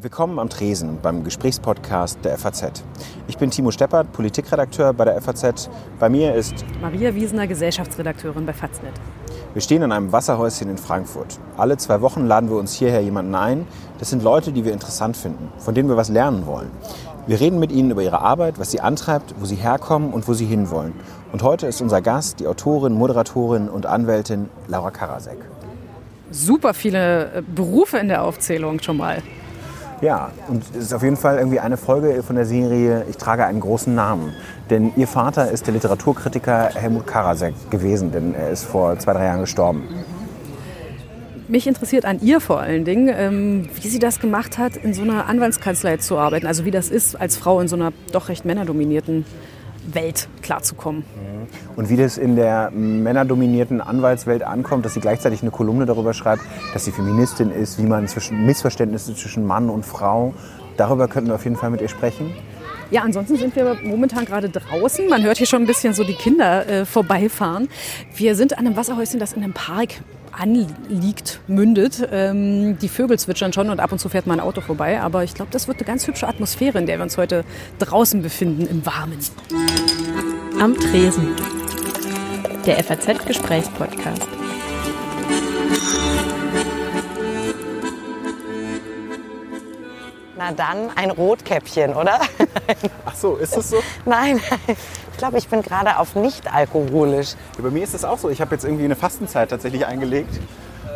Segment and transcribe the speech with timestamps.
[0.00, 2.84] Willkommen am Tresen beim Gesprächspodcast der FAZ.
[3.26, 5.68] Ich bin Timo Steppert, Politikredakteur bei der FAZ.
[5.98, 8.92] Bei mir ist Maria Wiesener, Gesellschaftsredakteurin bei Faznet.
[9.54, 11.40] Wir stehen in einem Wasserhäuschen in Frankfurt.
[11.56, 13.66] Alle zwei Wochen laden wir uns hierher jemanden ein.
[13.98, 16.70] Das sind Leute, die wir interessant finden, von denen wir was lernen wollen.
[17.26, 20.32] Wir reden mit ihnen über ihre Arbeit, was sie antreibt, wo sie herkommen und wo
[20.32, 20.92] sie hinwollen.
[21.32, 25.38] Und heute ist unser Gast die Autorin, Moderatorin und Anwältin Laura Karasek.
[26.30, 29.24] Super viele äh, Berufe in der Aufzählung schon mal.
[30.00, 33.44] Ja, und es ist auf jeden Fall irgendwie eine Folge von der Serie Ich trage
[33.44, 34.32] einen großen Namen.
[34.70, 39.24] Denn ihr Vater ist der Literaturkritiker Helmut Karasek gewesen, denn er ist vor zwei, drei
[39.24, 39.88] Jahren gestorben.
[41.48, 45.02] Mich interessiert an ihr vor allen Dingen, ähm, wie sie das gemacht hat, in so
[45.02, 46.46] einer Anwaltskanzlei zu arbeiten.
[46.46, 49.24] Also wie das ist, als Frau in so einer doch recht männerdominierten
[49.94, 51.04] Welt klarzukommen.
[51.76, 56.42] Und wie das in der männerdominierten Anwaltswelt ankommt, dass sie gleichzeitig eine Kolumne darüber schreibt,
[56.72, 60.34] dass sie Feministin ist, wie man zwischen Missverständnisse zwischen Mann und Frau,
[60.76, 62.32] darüber könnten wir auf jeden Fall mit ihr sprechen.
[62.90, 65.08] Ja, ansonsten sind wir momentan gerade draußen.
[65.08, 67.68] Man hört hier schon ein bisschen so die Kinder äh, vorbeifahren.
[68.14, 69.90] Wir sind an einem Wasserhäuschen, das in einem Park
[70.38, 72.06] anliegt, mündet.
[72.10, 75.00] Ähm, die Vögel zwitschern schon und ab und zu fährt mal ein Auto vorbei.
[75.00, 77.44] Aber ich glaube, das wird eine ganz hübsche Atmosphäre, in der wir uns heute
[77.78, 79.18] draußen befinden, im Warmen.
[80.60, 81.34] Am Tresen.
[82.66, 84.28] Der FAZ-Gesprächspodcast.
[90.38, 92.20] Na dann ein Rotkäppchen, oder?
[93.04, 93.78] Ach so, ist das so?
[94.04, 94.76] nein, nein.
[95.10, 97.32] Ich glaube, ich bin gerade auf nicht alkoholisch.
[97.56, 98.30] Ja, bei mir ist das auch so.
[98.30, 100.32] Ich habe jetzt irgendwie eine Fastenzeit tatsächlich eingelegt.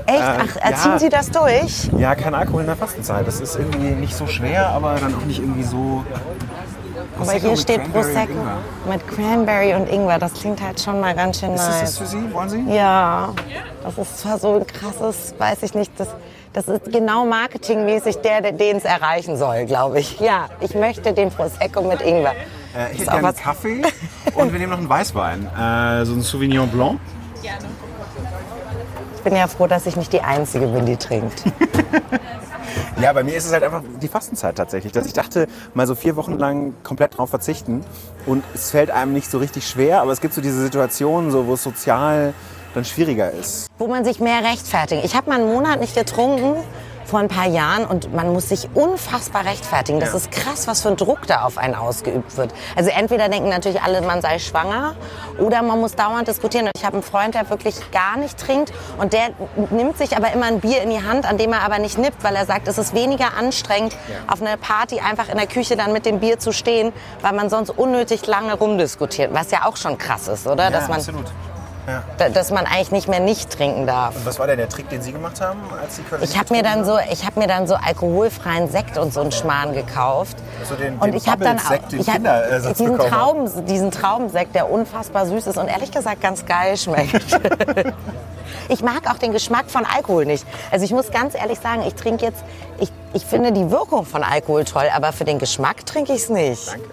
[0.07, 0.21] Echt?
[0.21, 0.99] Äh, Ach, erziehen ja.
[1.01, 1.91] Sie das durch?
[1.99, 3.27] Ja, kein Alkohol in der Fastenzeit.
[3.27, 6.05] Das ist irgendwie nicht so schwer, aber dann auch nicht irgendwie so.
[7.17, 8.33] Aber Prosecco hier mit steht Prosecco
[8.89, 10.21] mit Cranberry und Ingwer.
[10.21, 11.81] Das klingt halt schon mal ganz schön Ist das nice.
[11.81, 12.33] das für Sie?
[12.33, 12.65] Wollen Sie?
[12.73, 13.31] Ja,
[13.83, 16.09] das ist zwar so ein krasses, weiß ich nicht, das,
[16.53, 20.21] das ist genau marketingmäßig der, der- den es erreichen soll, glaube ich.
[20.21, 22.33] Ja, ich möchte den Prosecco mit Ingwer.
[22.77, 23.83] Äh, ich hätte gerne einen Kaffee
[24.35, 25.47] und wir nehmen noch einen Weißwein.
[25.47, 26.99] Äh, so ein Sauvignon Blanc.
[29.17, 31.45] Ich bin ja froh, dass ich nicht die Einzige bin, die trinkt.
[33.01, 34.93] Ja, bei mir ist es halt einfach die Fastenzeit tatsächlich.
[34.93, 37.85] Dass ich dachte, mal so vier Wochen lang komplett drauf verzichten.
[38.27, 41.47] Und es fällt einem nicht so richtig schwer, aber es gibt so diese Situationen, so,
[41.47, 42.33] wo es sozial
[42.75, 43.67] dann schwieriger ist.
[43.79, 45.05] wo man sich mehr rechtfertigt.
[45.05, 46.57] Ich habe mal einen Monat nicht getrunken
[47.05, 49.99] vor ein paar Jahren und man muss sich unfassbar rechtfertigen.
[50.01, 50.17] Das Ja.
[50.19, 52.53] ist krass, was für ein Druck da auf einen ausgeübt wird.
[52.77, 54.95] Also entweder denken natürlich alle, man sei schwanger
[55.39, 56.71] oder man muss dauernd diskutieren.
[56.77, 59.31] Ich habe einen Freund, der wirklich gar nicht trinkt und der
[59.71, 62.23] nimmt sich aber immer ein Bier in die Hand, an dem er aber nicht nippt,
[62.25, 63.95] weil er sagt, es ist weniger anstrengend,
[64.29, 67.51] auf einer Party einfach in der Küche dann mit dem Bier zu stehen, weil man
[67.51, 69.35] sonst unnötig lange rumdiskutiert.
[69.35, 70.71] Was ja auch schon krass ist, oder?
[70.71, 71.27] dass, man, absolut.
[71.87, 72.03] Ja.
[72.19, 74.15] da- dass man eigentlich nicht mehr nicht trinken darf.
[74.17, 76.63] Und was war denn der Trick, den Sie gemacht haben, als Sie Ich habe mir
[76.63, 80.37] dann so, ich habe mir dann so alkoholfreien Sekt und so einen Schmarrn gekauft.
[80.61, 81.57] Also den- und den ich habe dann
[81.91, 82.23] den ich hab
[82.75, 83.09] diesen haben.
[83.11, 87.15] Trauben, diesen Traubensekt, der unfassbar süß ist und ehrlich gesagt ganz geil schmeckt.
[88.69, 90.47] ich mag auch den Geschmack von Alkohol nicht.
[90.71, 92.45] Also ich muss ganz ehrlich sagen, ich trinke jetzt,
[92.79, 96.29] ich, ich finde die Wirkung von Alkohol toll, aber für den Geschmack trinke ich es
[96.29, 96.69] nicht.
[96.69, 96.87] Danke.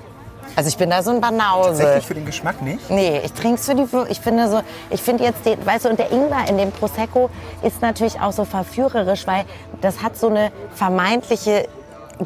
[0.60, 1.70] Also ich bin da so ein Banause.
[1.70, 2.90] Tatsächlich für den Geschmack nicht?
[2.90, 4.60] Nee, ich trinke es für die Ich finde so,
[4.90, 7.30] ich finde jetzt, den, weißt du, und der Ingwer in dem Prosecco
[7.62, 9.46] ist natürlich auch so verführerisch, weil
[9.80, 11.70] das hat so eine vermeintliche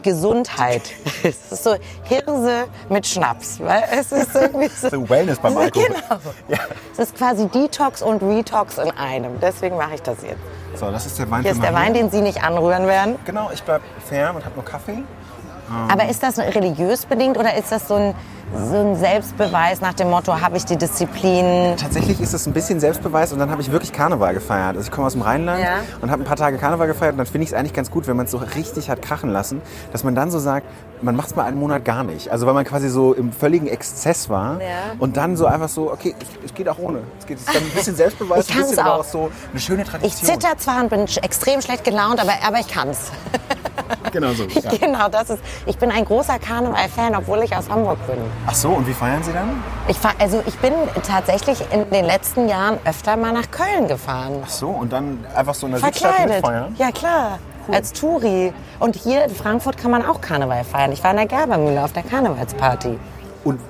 [0.01, 0.81] Gesundheit.
[1.23, 3.59] Es ist so Hirse mit Schnaps.
[3.59, 5.85] Weil es ist irgendwie so, So Wellness beim Alkohol.
[5.89, 6.19] Genau.
[6.47, 6.57] Ja.
[6.93, 9.39] Es ist quasi Detox und Retox in einem.
[9.41, 10.41] Deswegen mache ich das jetzt.
[10.79, 11.75] So, das ist der Wein Hier ist der.
[11.75, 13.19] Wein, den Sie nicht anrühren werden.
[13.25, 15.03] Genau, ich bleib fern und habe nur Kaffee.
[15.89, 18.15] Aber ist das religiös bedingt oder ist das so ein,
[18.69, 21.75] so ein Selbstbeweis nach dem Motto, habe ich die Disziplin?
[21.77, 24.75] Tatsächlich ist es ein bisschen Selbstbeweis und dann habe ich wirklich Karneval gefeiert.
[24.77, 25.75] Also ich komme aus dem Rheinland Ja.
[26.01, 28.07] und habe ein paar Tage Karneval gefeiert und dann finde ich es eigentlich ganz gut,
[28.07, 30.67] wenn man es so richtig hat krachen lassen, dass man dann so sagt,
[31.01, 32.29] man macht es mal einen Monat gar nicht.
[32.29, 34.67] Also weil man quasi so im völligen Exzess war Ja.
[34.99, 36.99] und dann so einfach so, okay, es, es geht auch ohne.
[37.19, 38.99] Es geht es ist dann ein bisschen Selbstbeweis, Ich ein bisschen auch.
[38.99, 40.29] auch so eine schöne Ich Tradition.
[40.39, 43.11] zitter zwar und bin extrem schlecht gelaunt, aber, aber ich kann's.
[44.11, 44.43] Genau so.
[44.53, 44.71] Ja.
[44.79, 45.41] Genau, das ist.
[45.65, 48.17] Ich bin ein großer Karneval-Fan, obwohl ich aus Hamburg bin.
[48.45, 49.63] Ach so, und wie feiern Sie dann?
[49.87, 50.73] Ich, fahr, also ich bin
[51.07, 54.41] tatsächlich in den letzten Jahren öfter mal nach Köln gefahren.
[54.43, 56.43] Ach so, und dann einfach so in der Südstadt Verkleidet.
[56.43, 56.75] mitfeiern?
[56.77, 57.39] Ja, klar.
[57.71, 58.53] Als Touri.
[58.79, 60.91] Und hier in Frankfurt kann man auch Karneval feiern.
[60.91, 62.99] Ich war in der Gerbermühle auf der Karnevalsparty.
[63.45, 63.61] Und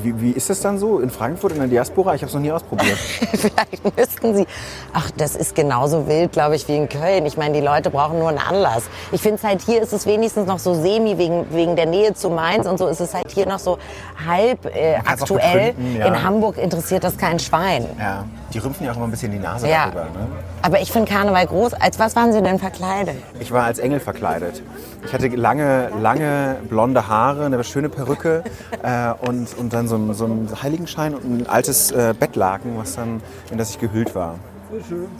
[0.00, 2.14] Wie, wie ist das dann so in Frankfurt in der Diaspora?
[2.14, 2.96] Ich habe es noch nie ausprobiert.
[3.32, 4.46] Vielleicht müssten Sie.
[4.92, 7.26] Ach, das ist genauso wild, glaube ich, wie in Köln.
[7.26, 8.84] Ich meine, die Leute brauchen nur einen Anlass.
[9.12, 12.14] Ich finde es halt hier ist es wenigstens noch so semi wegen, wegen der Nähe
[12.14, 13.78] zu Mainz und so ist es halt hier noch so
[14.26, 15.74] halb äh, aktuell.
[15.98, 16.06] ja.
[16.06, 17.86] In Hamburg interessiert das kein Schwein.
[17.98, 19.86] Ja, die rümpfen ja auch immer ein bisschen die Nase Ja.
[19.86, 20.04] darüber.
[20.04, 20.26] Ne?
[20.62, 21.74] Aber ich finde Karneval groß.
[21.74, 23.16] Als was waren Sie denn verkleidet?
[23.40, 24.62] Ich war als Engel verkleidet.
[25.04, 28.44] Ich hatte lange, lange blonde Haare, eine schöne Perücke
[28.82, 32.94] äh, und, und dann so, ein- so einen Heiligenschein und ein altes äh, Bettlaken, was
[32.96, 33.20] dann,
[33.50, 34.36] in das ich gehüllt war.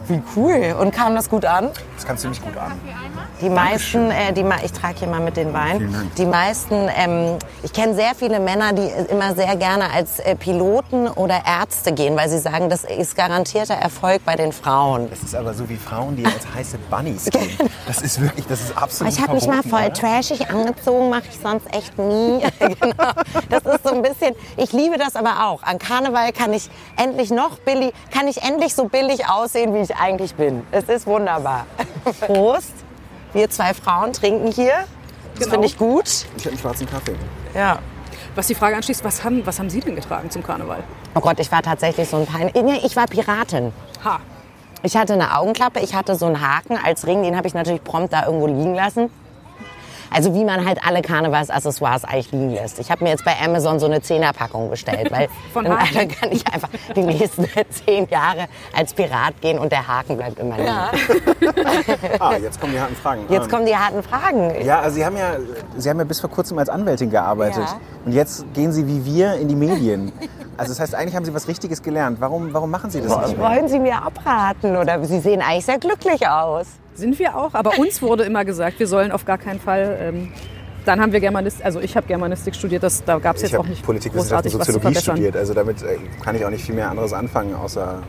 [0.08, 0.74] Wie cool.
[0.80, 1.68] Und kam das gut an?
[1.96, 2.72] Das kam ziemlich gut an.
[3.42, 5.94] Die meisten, äh, die, ich trage hier mal mit den Wein.
[6.16, 11.06] Die meisten, ähm, ich kenne sehr viele Männer, die immer sehr gerne als äh, Piloten
[11.06, 15.10] oder Ärzte gehen, weil sie sagen, das ist garantierter Erfolg bei den Frauen.
[15.10, 17.50] Das ist aber so wie Frauen, die als heiße Bunnies gehen.
[17.86, 19.92] Das ist wirklich, das ist absolut Ich habe mich mal voll oder?
[19.92, 22.40] trashig angezogen, mache ich sonst echt nie.
[22.58, 23.12] genau.
[23.50, 25.62] Das ist so ein bisschen, ich liebe das aber auch.
[25.64, 29.96] An Karneval kann ich endlich noch billig, kann ich endlich so billig aussehen, wie ich
[29.96, 30.64] eigentlich bin.
[30.70, 31.66] Es ist wunderbar.
[32.26, 32.72] Prost.
[33.32, 34.72] Wir zwei Frauen trinken hier.
[35.34, 35.50] Das Genau.
[35.52, 36.06] finde ich gut.
[36.36, 37.16] Ich habe einen schwarzen Kaffee.
[37.54, 37.78] Ja.
[38.34, 40.82] Was die Frage anschließt, was haben, was haben Sie denn getragen zum Karneval?
[41.14, 42.50] Oh Gott, ich war tatsächlich so ein Pein.
[42.84, 43.72] Ich war Piratin.
[44.04, 44.20] Ha,
[44.82, 47.84] Ich hatte eine Augenklappe, ich hatte so einen Haken als Ring, den habe ich natürlich
[47.84, 49.10] prompt da irgendwo liegen lassen.
[50.14, 52.78] Also wie man halt alle Karnevalsaccessoires eigentlich liegen lässt.
[52.78, 56.30] Ich habe mir jetzt bei Amazon so eine Zehnerpackung bestellt, weil Von dann, dann kann
[56.32, 58.46] ich einfach die nächsten zehn Jahre
[58.76, 60.68] als Pirat gehen und der Haken bleibt immer liegen.
[62.18, 63.22] Ah, jetzt kommen die harten Fragen.
[63.30, 64.52] Jetzt Ähm, kommen die harten Fragen.
[64.62, 65.36] Ja, also Sie haben ja,
[65.78, 67.64] Sie haben ja bis vor kurzem als Anwältin gearbeitet.
[67.64, 67.80] Ja.
[68.04, 70.12] Und jetzt gehen Sie wie wir in die Medien.
[70.56, 72.20] Also das heißt, eigentlich haben Sie was Richtiges gelernt.
[72.20, 73.48] Warum, warum machen Sie das nicht mehr?
[73.48, 74.76] Wollen Sie mir abraten?
[74.76, 76.66] Oder Sie sehen eigentlich sehr glücklich aus.
[76.94, 77.54] sind wir auch.
[77.54, 79.96] Aber uns wurde immer gesagt, wir sollen auf gar keinen Fall.
[80.00, 80.32] Ähm,
[80.84, 83.58] dann haben wir Germanistik, also ich habe Germanistik studiert, das, da gab es Ich jetzt
[83.58, 85.36] auch habe nicht Politikwissenschaften zu Soziologie studiert.
[85.36, 88.02] Also damit äh, kann ich auch nicht viel mehr anderes anfangen, außer...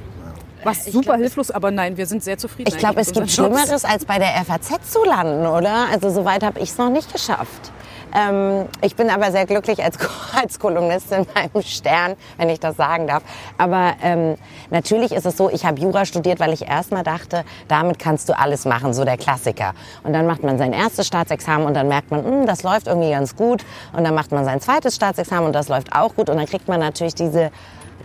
[0.63, 2.69] Was super hilflos, aber nein, wir sind sehr zufrieden.
[2.69, 3.29] Ich glaube, es gibt.
[3.29, 5.87] Schlimmeres, als bei der FAZ zu landen, oder?
[5.91, 7.73] Also so weit habe ich es noch nicht geschafft.
[8.13, 9.97] Ähm, ich bin aber sehr glücklich als,
[10.39, 13.23] als Kolumnistin beim Stern, wenn ich das sagen darf.
[13.57, 14.35] Aber ähm,
[14.69, 18.37] natürlich ist es so, ich habe Jura studiert, weil ich erstmal dachte, damit kannst du
[18.37, 19.73] alles machen, so der Klassiker.
[20.03, 23.11] Und dann macht man sein erstes Staatsexamen und dann merkt man, "Hm, das läuft irgendwie
[23.11, 23.63] ganz gut.
[23.93, 26.29] Und dann macht man sein zweites Staatsexamen und das läuft auch gut.
[26.29, 27.51] Und dann kriegt man natürlich diese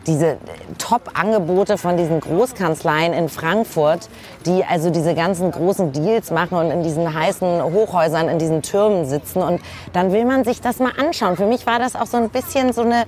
[0.09, 0.39] diese
[0.79, 4.09] Top-Angebote von diesen Großkanzleien in Frankfurt,
[4.47, 9.05] die also diese ganzen großen Deals machen und in diesen heißen Hochhäusern, in diesen Türmen
[9.05, 9.43] sitzen.
[9.43, 9.61] Und
[9.93, 11.37] dann will man sich das mal anschauen.
[11.37, 13.05] Für mich war das auch so ein bisschen so eine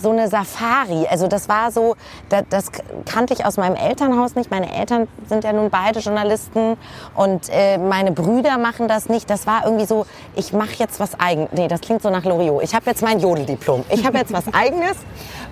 [0.00, 1.06] so eine Safari.
[1.10, 1.96] Also das war so,
[2.28, 2.70] das, das
[3.06, 4.50] kannte ich aus meinem Elternhaus nicht.
[4.50, 6.76] Meine Eltern sind ja nun beide Journalisten
[7.14, 9.28] und äh, meine Brüder machen das nicht.
[9.28, 11.50] Das war irgendwie so, ich mache jetzt was eigenes.
[11.52, 12.62] Nee, das klingt so nach Loriot.
[12.62, 13.84] Ich habe jetzt mein Jodeldiplom.
[13.90, 14.96] Ich habe jetzt was eigenes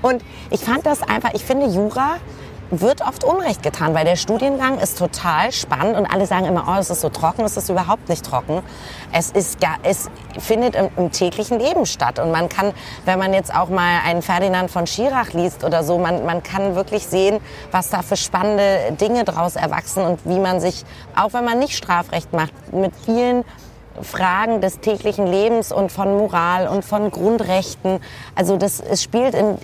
[0.02, 2.16] und ich fand das einfach, ich finde Jura
[2.70, 6.78] wird oft Unrecht getan, weil der Studiengang ist total spannend und alle sagen immer, oh,
[6.78, 8.62] es ist so trocken, es ist überhaupt nicht trocken.
[9.12, 12.72] Es, ist gar, es findet im, im täglichen Leben statt und man kann,
[13.04, 16.74] wenn man jetzt auch mal einen Ferdinand von Schirach liest oder so, man, man kann
[16.74, 17.40] wirklich sehen,
[17.70, 20.84] was da für spannende Dinge draus erwachsen und wie man sich,
[21.14, 23.44] auch wenn man nicht Strafrecht macht, mit vielen
[24.02, 28.00] Fragen des täglichen Lebens und von Moral und von Grundrechten.
[28.34, 29.58] Also das es spielt im,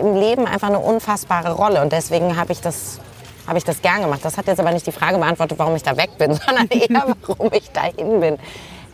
[0.00, 3.00] im Leben einfach eine unfassbare Rolle und deswegen habe ich das
[3.46, 4.20] habe ich das gern gemacht.
[4.22, 7.14] Das hat jetzt aber nicht die Frage beantwortet, warum ich da weg bin, sondern eher,
[7.26, 8.38] warum ich dahin bin.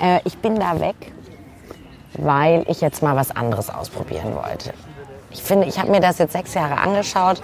[0.00, 0.96] Äh, ich bin da weg,
[2.14, 4.72] weil ich jetzt mal was anderes ausprobieren wollte.
[5.30, 7.42] Ich finde, ich habe mir das jetzt sechs Jahre angeschaut.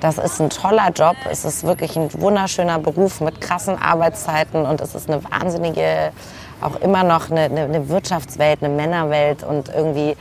[0.00, 1.16] Das ist ein toller Job.
[1.30, 6.12] Es ist wirklich ein wunderschöner Beruf mit krassen Arbeitszeiten und es ist eine wahnsinnige,
[6.60, 10.16] auch immer noch eine, eine, eine Wirtschaftswelt, eine Männerwelt und irgendwie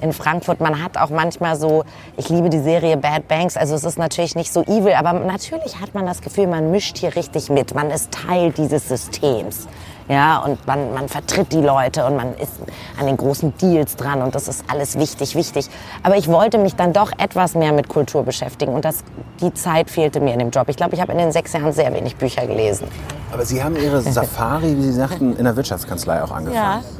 [0.00, 1.84] in Frankfurt, man hat auch manchmal so,
[2.16, 5.80] ich liebe die Serie Bad Banks, also es ist natürlich nicht so evil, aber natürlich
[5.80, 9.66] hat man das Gefühl, man mischt hier richtig mit, man ist Teil dieses Systems.
[10.10, 12.50] Ja, und man, man vertritt die Leute und man ist
[12.98, 15.68] an den großen Deals dran und das ist alles wichtig, wichtig.
[16.02, 19.04] Aber ich wollte mich dann doch etwas mehr mit Kultur beschäftigen und das,
[19.40, 20.68] die Zeit fehlte mir in dem Job.
[20.68, 22.88] Ich glaube, ich habe in den sechs Jahren sehr wenig Bücher gelesen.
[23.32, 26.82] Aber Sie haben Ihre Safari, wie Sie sagten, in der Wirtschaftskanzlei auch angefangen.
[26.82, 26.99] W-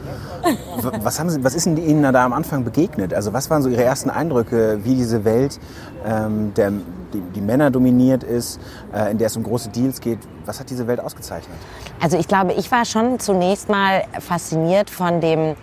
[1.02, 3.14] Was, haben Sie, was ist Ihnen da am Anfang begegnet?
[3.14, 5.58] Also was waren so Ihre ersten Eindrücke, wie diese Welt,
[6.04, 6.70] ähm, der,
[7.12, 8.60] die, die Männer dominiert ist,
[8.92, 11.56] äh, in der es um große Deals geht, was hat diese Welt ausgezeichnet?
[12.00, 15.56] Also ich glaube, ich war schon zunächst mal fasziniert von dem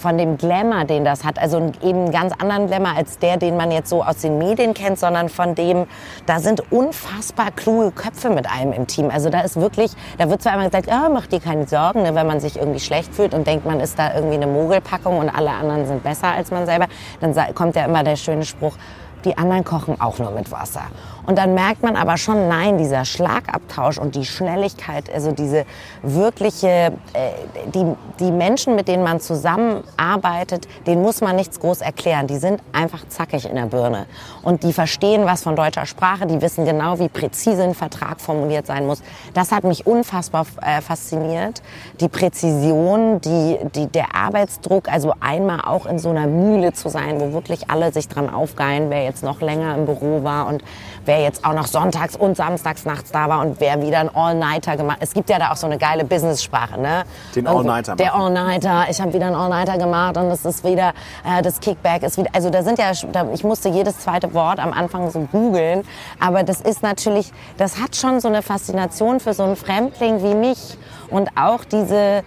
[0.00, 1.38] von dem Glamour, den das hat.
[1.38, 4.74] Also eben einen ganz anderen Glamour als der, den man jetzt so aus den Medien
[4.74, 5.86] kennt, sondern von dem,
[6.26, 9.10] da sind unfassbar kluge Köpfe mit einem im Team.
[9.10, 12.14] Also da ist wirklich, da wird zwar immer gesagt, oh, mach dir keine Sorgen, ne,
[12.14, 15.28] wenn man sich irgendwie schlecht fühlt und denkt, man ist da irgendwie eine Mogelpackung und
[15.28, 16.86] alle anderen sind besser als man selber,
[17.20, 18.76] dann kommt ja immer der schöne Spruch,
[19.24, 20.82] die anderen kochen auch nur mit Wasser.
[21.30, 25.64] Und dann merkt man aber schon, nein, dieser Schlagabtausch und die Schnelligkeit, also diese
[26.02, 26.68] wirkliche,
[27.12, 27.30] äh,
[27.72, 27.86] die,
[28.18, 32.26] die Menschen, mit denen man zusammenarbeitet, denen muss man nichts groß erklären.
[32.26, 34.06] Die sind einfach zackig in der Birne.
[34.42, 38.66] Und die verstehen was von deutscher Sprache, die wissen genau, wie präzise ein Vertrag formuliert
[38.66, 39.00] sein muss.
[39.32, 41.62] Das hat mich unfassbar äh, fasziniert.
[42.00, 47.20] Die Präzision, die, die, der Arbeitsdruck, also einmal auch in so einer Mühle zu sein,
[47.20, 50.64] wo wirklich alle sich dran aufgeilen, wer jetzt noch länger im Büro war und
[51.10, 54.76] wer jetzt auch noch sonntags und samstags nachts da war und wer wieder einen All-Nighter
[54.76, 54.98] gemacht.
[55.00, 57.02] Es gibt ja da auch so eine geile Business-Sprache, ne?
[57.34, 57.96] Den All-Nighter.
[57.96, 58.84] Der All-Nighter.
[58.88, 60.92] Ich habe wieder einen All-Nighter gemacht und es ist wieder
[61.24, 62.30] äh, das Kickback ist wieder.
[62.32, 65.82] Also da sind ja, da, ich musste jedes zweite Wort am Anfang so googeln,
[66.20, 70.36] aber das ist natürlich, das hat schon so eine Faszination für so einen Fremdling wie
[70.36, 70.78] mich
[71.10, 72.22] und auch diese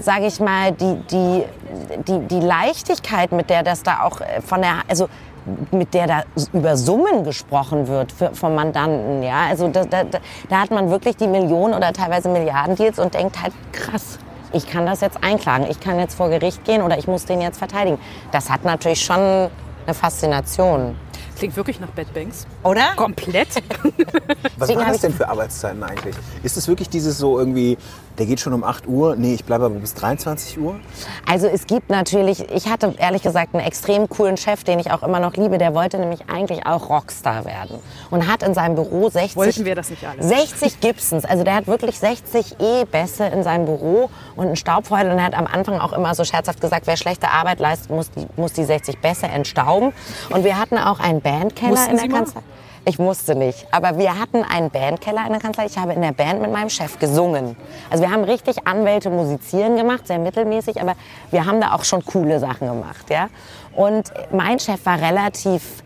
[0.00, 1.44] sage ich mal, die, die,
[2.08, 5.06] die, die Leichtigkeit, mit der das da auch äh, von der, also
[5.70, 6.22] mit der da
[6.52, 9.22] über Summen gesprochen wird für, vom Mandanten.
[9.22, 9.46] Ja?
[9.48, 10.04] Also da, da,
[10.48, 14.18] da hat man wirklich die Millionen oder teilweise Milliardendeals und denkt halt, krass,
[14.52, 17.40] ich kann das jetzt einklagen, ich kann jetzt vor Gericht gehen oder ich muss den
[17.40, 17.98] jetzt verteidigen.
[18.32, 19.18] Das hat natürlich schon
[19.86, 20.96] eine Faszination.
[21.36, 22.46] Klingt wirklich nach Bad Banks.
[22.62, 22.94] Oder?
[22.96, 23.48] Komplett.
[24.56, 26.16] Was waren das denn für Arbeitszeiten eigentlich?
[26.42, 27.76] Ist es wirklich dieses so irgendwie,
[28.18, 30.76] der geht schon um 8 Uhr, nee, ich bleibe aber bis 23 Uhr?
[31.28, 35.02] Also es gibt natürlich, ich hatte ehrlich gesagt einen extrem coolen Chef, den ich auch
[35.02, 37.78] immer noch liebe, der wollte nämlich eigentlich auch Rockstar werden
[38.10, 39.36] und hat in seinem Büro 60...
[39.36, 40.22] Wollten wir das nicht alle?
[40.22, 45.18] 60 Gibsons, also der hat wirklich 60 E-Bässe in seinem Büro und einen Staubfeuer und
[45.18, 48.26] er hat am Anfang auch immer so scherzhaft gesagt, wer schlechte Arbeit leistet, muss die,
[48.36, 49.92] muss die 60 Bässe entstauben.
[50.30, 52.26] Und wir hatten auch einen Bandkeller Mussten in der mal?
[52.88, 55.66] Ich musste nicht, aber wir hatten einen Bandkeller in der Kanzlei.
[55.66, 57.56] Ich habe in der Band mit meinem Chef gesungen.
[57.90, 60.94] Also wir haben richtig Anwälte musizieren gemacht, sehr mittelmäßig, aber
[61.32, 63.26] wir haben da auch schon coole Sachen gemacht, ja.
[63.74, 65.82] Und mein Chef war relativ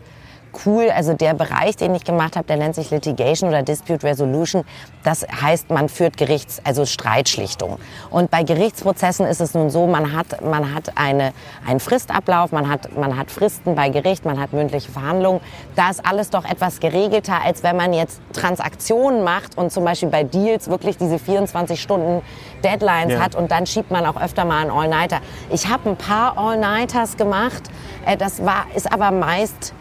[0.67, 0.91] cool.
[0.95, 4.65] Also der Bereich, den ich gemacht habe, der nennt sich Litigation oder Dispute Resolution.
[5.05, 7.79] Das heißt, man führt Gerichts-, also Streitschlichtung.
[8.11, 11.33] Und bei Gerichtsprozessen ist es nun so, man hat, man hat eine,
[11.67, 15.41] einen Fristablauf, man hat, man hat Fristen bei Gericht, man hat mündliche Verhandlungen.
[15.77, 20.09] Da ist alles doch etwas geregelter, als wenn man jetzt Transaktionen macht und zum Beispiel
[20.11, 22.23] bei Deals wirklich diese 24 Stunden
[22.63, 23.21] Deadlines Ja.
[23.21, 25.21] hat und dann schiebt man auch öfter mal einen All-Nighter.
[25.51, 27.63] Ich habe ein paar All-Nighters gemacht.
[28.07, 29.73] Äh, Das war, ist aber meist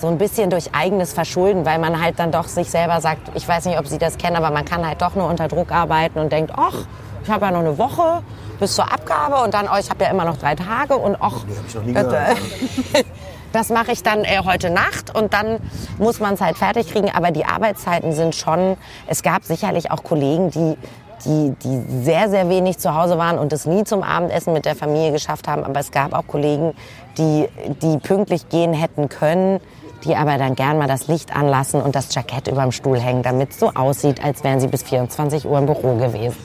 [0.00, 3.46] so ein bisschen durch eigenes Verschulden, weil man halt dann doch sich selber sagt, ich
[3.46, 6.18] weiß nicht, ob Sie das kennen, aber man kann halt doch nur unter Druck arbeiten
[6.18, 6.86] und denkt, ach,
[7.22, 8.22] ich habe ja noch eine Woche
[8.58, 11.44] bis zur Abgabe und dann, oh, ich habe ja immer noch drei Tage und ach,
[11.84, 12.34] Nee, äh,
[13.52, 15.58] das mache ich dann äh, heute Nacht und dann
[15.98, 17.10] muss man es halt fertig kriegen.
[17.14, 18.76] Aber die Arbeitszeiten sind schon,
[19.06, 20.76] es gab sicherlich auch Kollegen, die
[21.24, 24.76] die, die sehr, sehr wenig zu Hause waren und es nie zum Abendessen mit der
[24.76, 25.64] Familie geschafft haben.
[25.64, 26.74] Aber es gab auch Kollegen,
[27.16, 27.48] die,
[27.82, 29.60] die pünktlich gehen hätten können,
[30.04, 33.50] die aber dann gern mal das Licht anlassen und das Jackett überm Stuhl hängen, damit
[33.50, 36.36] es so aussieht, als wären sie bis 24 Uhr im Büro gewesen.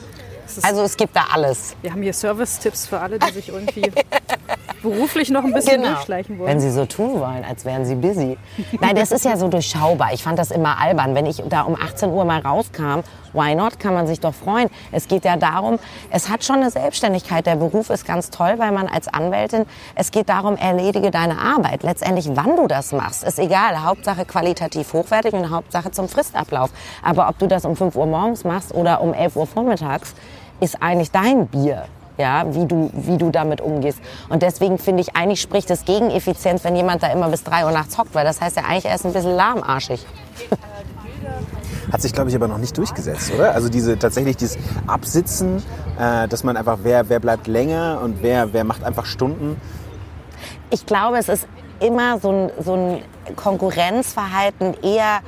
[0.62, 1.74] Also es gibt da alles.
[1.82, 3.82] Wir haben hier Service-Tipps für alle, die sich irgendwie
[4.84, 6.48] beruflich noch ein bisschen durchschleichen wollen.
[6.48, 8.38] Wenn Sie so tun wollen, als wären Sie busy.
[8.80, 10.12] Nein, das ist ja so durchschaubar.
[10.12, 11.14] Ich fand das immer albern.
[11.16, 13.00] Wenn ich da um 18 Uhr mal rauskam,
[13.32, 14.68] why not, kann man sich doch freuen.
[14.92, 15.78] Es geht ja darum,
[16.10, 17.46] es hat schon eine Selbstständigkeit.
[17.46, 19.64] Der Beruf ist ganz toll, weil man als Anwältin,
[19.94, 21.82] es geht darum, erledige deine Arbeit.
[21.82, 23.82] Letztendlich, wann du das machst, ist egal.
[23.82, 26.70] Hauptsache qualitativ hochwertig und Hauptsache zum Fristablauf.
[27.02, 30.14] Aber ob du das um 5 Uhr morgens machst oder um 11 Uhr vormittags,
[30.60, 31.86] ist eigentlich dein Bier
[32.18, 33.98] ja, wie du, wie du damit umgehst.
[34.28, 37.64] Und deswegen finde ich, eigentlich spricht es gegen Effizienz, wenn jemand da immer bis drei
[37.64, 40.06] Uhr nachts hockt, weil das heißt ja eigentlich, er ist ein bisschen lahmarschig.
[41.92, 43.52] Hat sich, glaube ich, aber noch nicht durchgesetzt, oder?
[43.52, 45.62] Also diese tatsächlich dieses Absitzen,
[45.98, 49.60] äh, dass man einfach, wer, wer bleibt länger und wer, wer macht einfach Stunden.
[50.70, 51.46] Ich glaube, es ist
[51.80, 53.02] immer so ein, so ein
[53.36, 55.20] Konkurrenzverhalten eher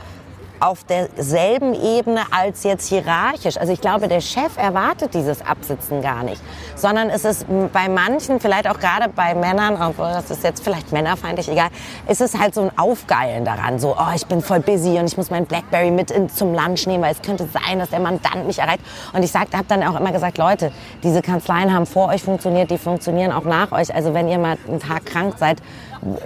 [0.61, 3.57] auf derselben Ebene als jetzt hierarchisch.
[3.57, 6.41] Also ich glaube, der Chef erwartet dieses Absitzen gar nicht,
[6.75, 10.93] sondern es ist bei manchen, vielleicht auch gerade bei Männern, obwohl das ist jetzt vielleicht
[10.93, 11.69] männerfeindlich, egal,
[12.09, 15.17] ist es halt so ein Aufgeilen daran, so, oh, ich bin voll busy und ich
[15.17, 18.47] muss meinen Blackberry mit in, zum Lunch nehmen, weil es könnte sein, dass der Mandant
[18.47, 18.81] mich erreicht.
[19.13, 20.73] Und ich habe dann auch immer gesagt, Leute,
[21.03, 23.95] diese Kanzleien haben vor euch funktioniert, die funktionieren auch nach euch.
[23.95, 25.59] Also wenn ihr mal einen Tag krank seid,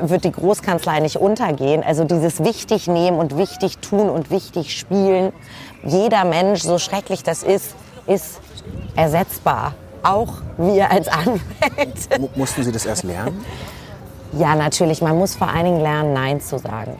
[0.00, 1.82] wird die Großkanzlei nicht untergehen.
[1.82, 5.32] Also dieses wichtig nehmen und wichtig tun und wichtig spielen.
[5.84, 7.74] Jeder Mensch, so schrecklich das ist,
[8.06, 8.40] ist
[8.96, 9.74] ersetzbar.
[10.02, 12.20] auch wir als Anwälte.
[12.20, 13.44] Mu- Mussten Sie das erst lernen?
[14.32, 15.02] Ja, natürlich.
[15.02, 16.96] Man muss vor allen Dingen lernen, Nein zu sagen.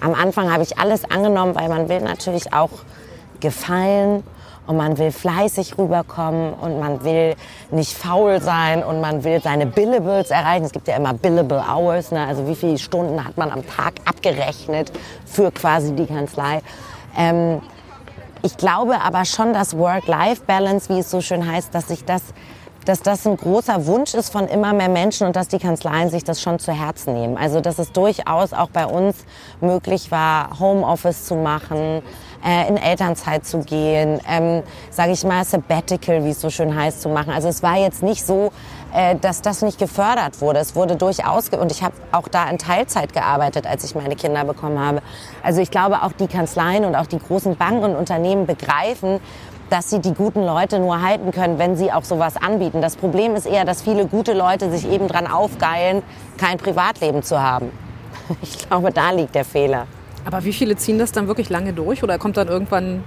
[0.00, 2.70] Am Anfang habe ich alles angenommen, weil man will natürlich auch
[3.40, 4.22] gefallen
[4.66, 7.34] und man will fleißig rüberkommen und man will
[7.70, 10.64] nicht faul sein und man will seine Billables erreichen.
[10.64, 12.26] Es gibt ja immer Billable Hours, ne?
[12.26, 14.90] also wie viele Stunden hat man am Tag abgerechnet
[15.26, 16.60] für quasi die Kanzlei.
[17.16, 17.60] Ähm,
[18.42, 22.22] ich glaube aber schon, dass Work-Life-Balance, wie es so schön heißt, dass sich das,
[22.84, 26.24] dass das ein großer Wunsch ist von immer mehr Menschen und dass die Kanzleien sich
[26.24, 27.38] das schon zu Herzen nehmen.
[27.38, 29.16] Also dass es durchaus auch bei uns
[29.62, 32.02] möglich war, Homeoffice zu machen,
[32.44, 37.02] äh, in Elternzeit zu gehen, ähm, sage ich mal Sabbatical, wie es so schön heißt,
[37.02, 37.32] zu machen.
[37.32, 38.52] Also es war jetzt nicht so,
[38.94, 40.60] äh, dass das nicht gefördert wurde.
[40.60, 44.44] Es wurde durchaus und ich habe auch da in Teilzeit gearbeitet, als ich meine Kinder
[44.44, 45.02] bekommen habe.
[45.42, 49.20] Also ich glaube, auch die Kanzleien und auch die großen Banken und Unternehmen begreifen,
[49.70, 52.80] dass sie die guten Leute nur halten können, wenn sie auch sowas anbieten.
[52.80, 56.02] Das Problem ist eher, dass viele gute Leute sich eben dran aufgeilen,
[56.36, 57.72] kein Privatleben zu haben.
[58.40, 59.86] Ich glaube, da liegt der Fehler.
[60.24, 62.02] Aber wie viele ziehen das dann wirklich lange durch?
[62.02, 63.04] Oder kommt dann irgendwann,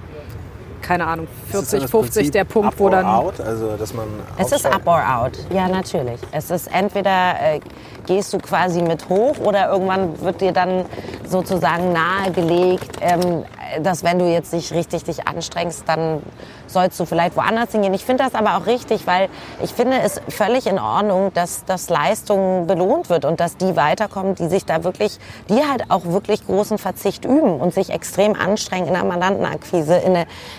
[0.81, 3.05] keine Ahnung, 40, 50 der Punkt, wo dann...
[3.05, 4.07] Out, also dass man
[4.37, 5.33] Es ist up or out.
[5.53, 6.19] Ja, natürlich.
[6.31, 7.59] Es ist entweder äh,
[8.05, 10.85] gehst du quasi mit hoch oder irgendwann wird dir dann
[11.27, 13.43] sozusagen nahegelegt, ähm,
[13.81, 16.21] dass wenn du jetzt nicht richtig dich anstrengst, dann
[16.67, 17.93] sollst du vielleicht woanders hingehen.
[17.93, 19.29] Ich finde das aber auch richtig, weil
[19.63, 24.35] ich finde es völlig in Ordnung, dass, dass Leistung belohnt wird und dass die weiterkommen,
[24.35, 25.19] die sich da wirklich,
[25.49, 29.95] die halt auch wirklich großen Verzicht üben und sich extrem anstrengen in der Mandantenakquise.
[29.97, 30.17] In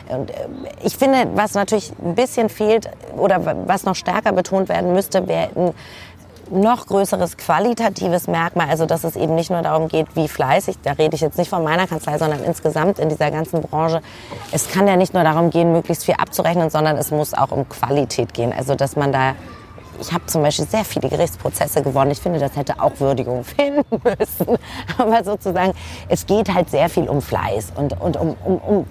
[0.09, 0.35] und, äh,
[0.83, 5.75] ich finde, was natürlich ein bisschen fehlt oder was noch stärker betont werden müsste, wäre
[6.51, 10.93] noch größeres qualitatives Merkmal, also dass es eben nicht nur darum geht, wie fleißig, da
[10.93, 14.01] rede ich jetzt nicht von meiner Kanzlei, sondern insgesamt in dieser ganzen Branche.
[14.53, 17.69] Es kann ja nicht nur darum gehen, möglichst viel abzurechnen, sondern es muss auch um
[17.69, 18.53] Qualität gehen.
[18.57, 19.35] Also dass man da
[20.01, 22.13] ich habe zum Beispiel sehr viele Gerichtsprozesse gewonnen.
[22.13, 24.57] Ich finde, das hätte auch Würdigung finden müssen.
[24.97, 25.73] Aber sozusagen,
[26.09, 28.87] es geht halt sehr viel um Fleiß und, und um, um, um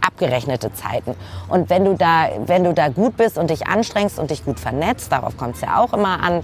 [0.00, 1.14] abgerechnete Zeiten.
[1.48, 4.58] Und wenn du, da, wenn du da gut bist und dich anstrengst und dich gut
[4.58, 6.42] vernetzt, darauf kommt es ja auch immer an,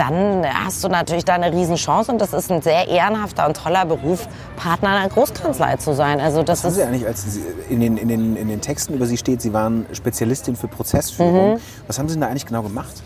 [0.00, 3.84] dann hast du natürlich da eine Riesenchance und das ist ein sehr ehrenhafter und toller
[3.84, 4.26] Beruf,
[4.56, 6.20] Partner einer Großkanzlei zu sein.
[6.20, 7.38] Also das Was haben ist Sie eigentlich, als
[7.68, 11.54] in den, in, den, in den Texten über Sie steht, Sie waren Spezialistin für Prozessführung.
[11.54, 11.60] Mhm.
[11.86, 13.02] Was haben Sie denn da eigentlich genau gemacht?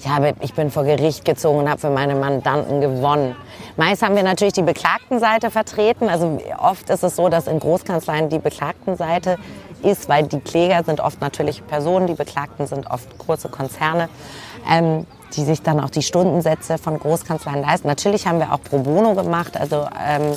[0.00, 3.36] Ich, habe, ich bin vor Gericht gezogen und habe für meine Mandanten gewonnen.
[3.76, 6.08] Meist haben wir natürlich die Beklagtenseite vertreten.
[6.08, 9.36] Also oft ist es so, dass in Großkanzleien die Beklagtenseite
[9.82, 14.08] ist, weil die Kläger sind oft natürlich Personen, die Beklagten sind oft große Konzerne,
[14.68, 17.88] ähm, die sich dann auch die Stundensätze von Großkanzleien leisten.
[17.88, 20.36] Natürlich haben wir auch Pro Bono gemacht, also ähm,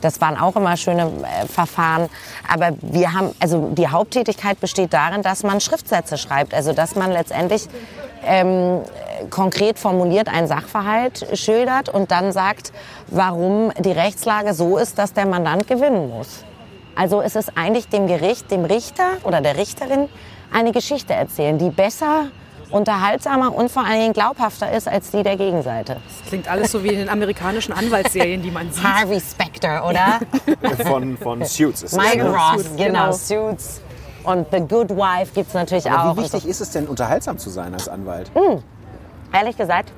[0.00, 2.08] das waren auch immer schöne äh, Verfahren.
[2.48, 6.54] Aber wir haben, also die Haupttätigkeit besteht darin, dass man Schriftsätze schreibt.
[6.54, 7.68] Also dass man letztendlich
[8.24, 8.82] ähm,
[9.30, 12.72] konkret formuliert einen Sachverhalt schildert und dann sagt,
[13.08, 16.44] warum die Rechtslage so ist, dass der Mandant gewinnen muss.
[16.94, 20.08] Also es ist eigentlich dem Gericht, dem Richter oder der Richterin
[20.52, 22.26] eine Geschichte erzählen, die besser,
[22.70, 25.96] unterhaltsamer und vor allen Dingen glaubhafter ist als die der Gegenseite.
[26.20, 28.82] Das klingt alles so wie in den amerikanischen Anwaltsserien, die man sieht.
[28.84, 30.20] Harvey Specter, oder?
[30.86, 32.30] Von, von Suits ist es, Mike ne?
[32.30, 33.12] Ross, Suits, genau, genau.
[33.12, 33.80] Suits.
[34.24, 36.16] Und The Good Wife gibt's natürlich Aber auch.
[36.16, 38.30] wie wichtig Und ist es denn, unterhaltsam zu sein als Anwalt?
[38.34, 38.62] so,
[39.32, 39.92] ehrlich gesagt,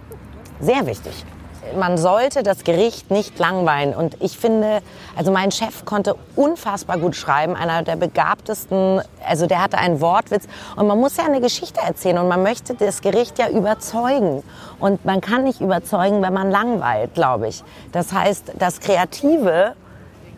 [0.61, 1.24] sehr wichtig.
[1.78, 3.94] Man sollte das Gericht nicht langweilen.
[3.94, 4.80] Und ich finde,
[5.16, 10.46] also mein Chef konnte unfassbar gut schreiben, einer der begabtesten, also der hatte einen Wortwitz.
[10.76, 14.42] Und man muss ja eine Geschichte erzählen und man möchte das Gericht ja überzeugen.
[14.78, 17.62] Und man kann nicht überzeugen, wenn man langweilt, glaube ich.
[17.92, 19.74] Das heißt, das Kreative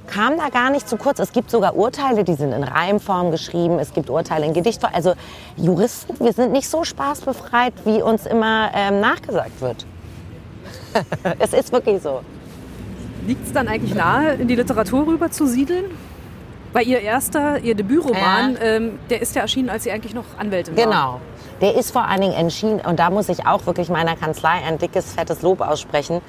[0.07, 1.19] kam da gar nicht zu kurz.
[1.19, 3.79] Es gibt sogar Urteile, die sind in Reimform geschrieben.
[3.79, 4.93] Es gibt Urteile in Gedichtform.
[4.95, 5.15] Also
[5.57, 9.87] Juristen, wir sind nicht so spaßbefreit, wie uns immer ähm, nachgesagt wird.
[11.39, 12.21] es ist wirklich so.
[13.27, 15.85] Liegt es dann eigentlich nahe, in die Literatur rüber zu siedeln?
[16.73, 18.61] Weil Ihr erster, Ihr Debütroman, Ja.
[18.63, 20.85] ähm, der ist ja erschienen, als Sie eigentlich noch Anwältin waren.
[20.91, 21.21] Genau.
[21.61, 24.79] Der ist vor allen Dingen entschieden, und da muss ich auch wirklich meiner Kanzlei ein
[24.79, 26.21] dickes, fettes Lob aussprechen.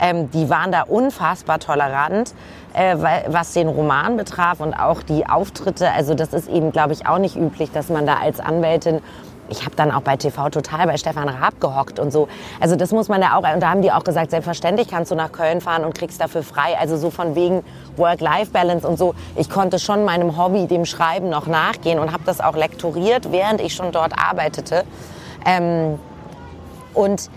[0.00, 2.34] Ähm, die waren da unfassbar tolerant,
[2.74, 5.90] äh, weil, was den Roman betraf und auch die Auftritte.
[5.92, 9.00] Also das ist eben, glaube ich, auch nicht üblich, dass man da als Anwältin
[9.48, 12.28] ich habe dann auch bei TV Total bei Stefan Raab gehockt und so.
[12.60, 15.14] Also das muss man ja auch, und da haben die auch gesagt, selbstverständlich kannst du
[15.14, 16.78] nach Köln fahren und kriegst dafür frei.
[16.78, 17.62] Also so von wegen
[17.96, 19.14] Work-Life-Balance und so.
[19.36, 23.60] Ich konnte schon meinem Hobby, dem Schreiben, noch nachgehen und habe das auch lektoriert, während
[23.60, 24.84] ich schon dort arbeitete.
[25.44, 25.98] Ähm,
[26.94, 27.30] und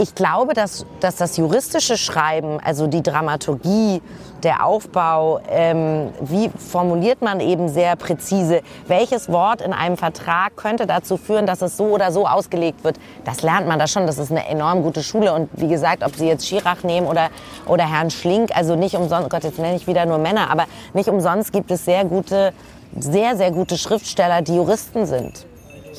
[0.00, 4.00] ich glaube, dass, dass das juristische Schreiben, also die Dramaturgie,
[4.42, 10.86] der Aufbau, ähm, wie formuliert man eben sehr präzise, welches Wort in einem Vertrag könnte
[10.86, 14.06] dazu führen, dass es so oder so ausgelegt wird, das lernt man da schon.
[14.06, 15.34] Das ist eine enorm gute Schule.
[15.34, 17.28] Und wie gesagt, ob Sie jetzt Schirach nehmen oder,
[17.66, 21.10] oder Herrn Schlink, also nicht umsonst, Gott, jetzt nenne ich wieder nur Männer, aber nicht
[21.10, 22.54] umsonst gibt es sehr gute,
[22.98, 25.44] sehr, sehr gute Schriftsteller, die Juristen sind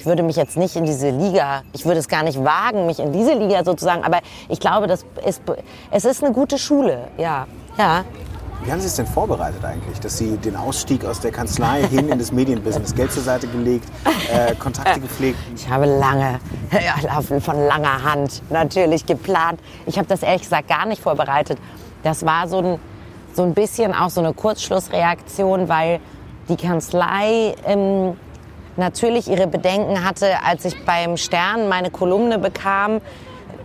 [0.01, 2.97] ich würde mich jetzt nicht in diese Liga, ich würde es gar nicht wagen, mich
[2.97, 5.43] in diese Liga sozusagen, aber ich glaube, das ist,
[5.91, 7.45] es ist eine gute Schule, ja,
[7.77, 8.03] ja.
[8.63, 12.09] Wie haben Sie es denn vorbereitet eigentlich, dass Sie den Ausstieg aus der Kanzlei hin
[12.09, 13.87] in das Medienbusiness, Geld zur Seite gelegt,
[14.33, 15.37] äh, Kontakte gepflegt?
[15.55, 16.39] Ich habe lange,
[16.71, 19.59] ja, von langer Hand natürlich geplant.
[19.85, 21.59] Ich habe das ehrlich gesagt gar nicht vorbereitet.
[22.01, 22.79] Das war so ein,
[23.35, 25.99] so ein bisschen auch so eine Kurzschlussreaktion, weil
[26.49, 27.53] die Kanzlei...
[27.67, 28.15] Ähm,
[28.77, 33.01] natürlich ihre Bedenken hatte, als ich beim Stern meine Kolumne bekam.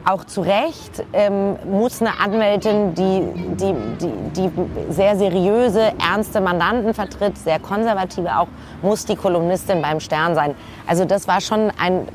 [0.05, 3.23] Auch zu Recht ähm, muss eine Anwältin, die,
[3.57, 8.47] die, die, die sehr seriöse, ernste Mandanten vertritt, sehr konservative auch,
[8.83, 10.55] muss die Kolumnistin beim Stern sein.
[10.87, 12.07] Also das war schon ein,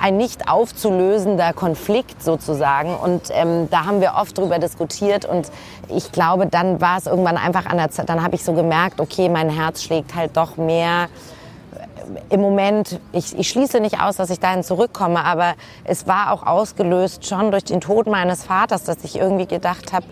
[0.00, 2.94] ein nicht aufzulösender Konflikt sozusagen.
[2.94, 5.26] Und ähm, da haben wir oft drüber diskutiert.
[5.26, 5.50] Und
[5.88, 8.98] ich glaube, dann war es irgendwann einfach an der Zeit, dann habe ich so gemerkt,
[8.98, 11.08] okay, mein Herz schlägt halt doch mehr
[12.30, 16.46] im Moment, ich, ich schließe nicht aus, dass ich dahin zurückkomme, aber es war auch
[16.46, 20.06] ausgelöst schon durch den Tod meines Vaters, dass ich irgendwie gedacht habe,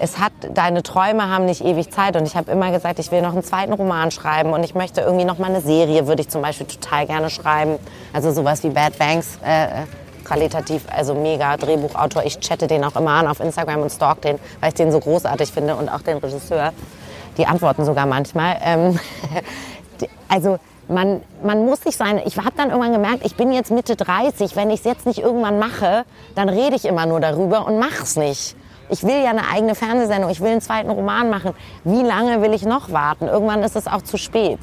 [0.00, 2.16] es hat, deine Träume haben nicht ewig Zeit.
[2.16, 5.00] Und ich habe immer gesagt, ich will noch einen zweiten Roman schreiben und ich möchte
[5.00, 7.78] irgendwie noch mal eine Serie, würde ich zum Beispiel total gerne schreiben.
[8.12, 9.86] Also sowas wie Bad Banks, äh,
[10.24, 12.24] qualitativ, also mega Drehbuchautor.
[12.24, 15.00] Ich chatte den auch immer an auf Instagram und stalk den, weil ich den so
[15.00, 16.72] großartig finde und auch den Regisseur.
[17.36, 18.58] Die antworten sogar manchmal.
[18.62, 19.00] Ähm,
[20.28, 20.58] also
[20.88, 24.56] man, man muss sich sein, ich habe dann irgendwann gemerkt, ich bin jetzt Mitte 30,
[24.56, 28.16] wenn ich es jetzt nicht irgendwann mache, dann rede ich immer nur darüber und mach's
[28.16, 28.56] nicht.
[28.90, 31.52] Ich will ja eine eigene Fernsehsendung, ich will einen zweiten Roman machen.
[31.84, 33.26] Wie lange will ich noch warten?
[33.26, 34.60] Irgendwann ist es auch zu spät.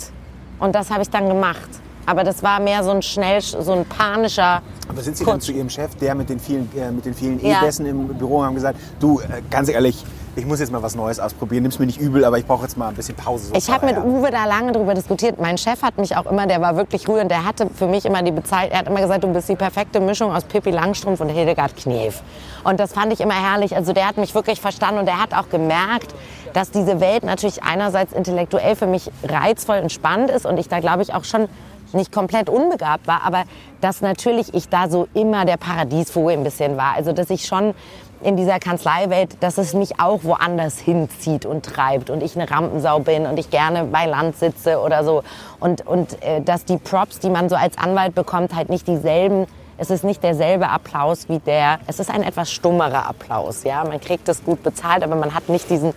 [0.59, 1.69] Und das habe ich dann gemacht.
[2.07, 4.61] Aber das war mehr so ein schnell, so ein panischer.
[4.88, 7.43] Aber sind Sie dann zu Ihrem Chef, der mit den vielen, äh, mit den vielen
[7.43, 10.03] E-Bässen im Büro haben gesagt, du, äh, ganz ehrlich,
[10.35, 11.63] ich muss jetzt mal was Neues ausprobieren.
[11.63, 13.47] Nimm's mir nicht übel, aber ich brauche jetzt mal ein bisschen Pause.
[13.47, 15.39] So ich habe mit Uwe da lange drüber diskutiert.
[15.39, 18.21] Mein Chef hat mich auch immer, der war wirklich rührend, der hatte für mich immer
[18.21, 21.29] die Bezeichnung, er hat immer gesagt, du bist die perfekte Mischung aus Pippi Langstrumpf und
[21.29, 22.21] Hildegard Knef.
[22.63, 23.75] Und das fand ich immer herrlich.
[23.75, 26.13] Also der hat mich wirklich verstanden und der hat auch gemerkt,
[26.53, 30.79] dass diese Welt natürlich einerseits intellektuell für mich reizvoll und spannend ist und ich da
[30.79, 31.47] glaube ich auch schon
[31.93, 33.43] nicht komplett unbegabt war, aber
[33.81, 36.93] dass natürlich ich da so immer der Paradiesvogel ein bisschen war.
[36.95, 37.73] Also dass ich schon
[38.21, 42.99] in dieser Kanzleiwelt, dass es mich auch woanders hinzieht und treibt und ich eine Rampensau
[42.99, 45.23] bin und ich gerne bei Land sitze oder so.
[45.60, 49.47] Und, und äh, dass die Props, die man so als Anwalt bekommt, halt nicht dieselben
[49.78, 53.63] es ist nicht derselbe Applaus wie der, es ist ein etwas stummerer Applaus.
[53.63, 53.84] Ja?
[53.84, 55.93] Man kriegt das gut bezahlt, aber man hat nicht diesen,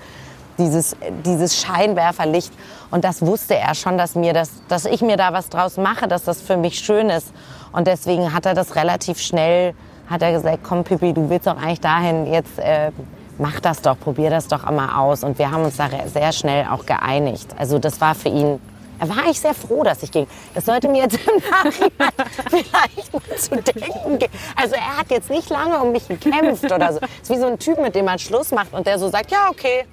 [0.58, 2.52] dieses, dieses Scheinwerferlicht.
[2.90, 6.08] Und das wusste er schon, dass, mir das, dass ich mir da was draus mache,
[6.08, 7.32] dass das für mich schön ist.
[7.72, 9.74] Und deswegen hat er das relativ schnell
[10.08, 12.90] hat er gesagt, komm Pippi, du willst doch eigentlich dahin, jetzt äh,
[13.38, 15.22] mach das doch, probier das doch einmal aus.
[15.24, 17.54] Und wir haben uns da sehr schnell auch geeinigt.
[17.58, 18.60] Also das war für ihn,
[18.98, 20.26] er war eigentlich sehr froh, dass ich ging.
[20.54, 22.12] Das sollte mir jetzt im Nachhinein
[22.50, 24.32] vielleicht mal zu denken geben.
[24.56, 27.00] Also er hat jetzt nicht lange um mich gekämpft oder so.
[27.22, 29.30] Es ist wie so ein Typ, mit dem man Schluss macht und der so sagt,
[29.30, 29.84] ja okay,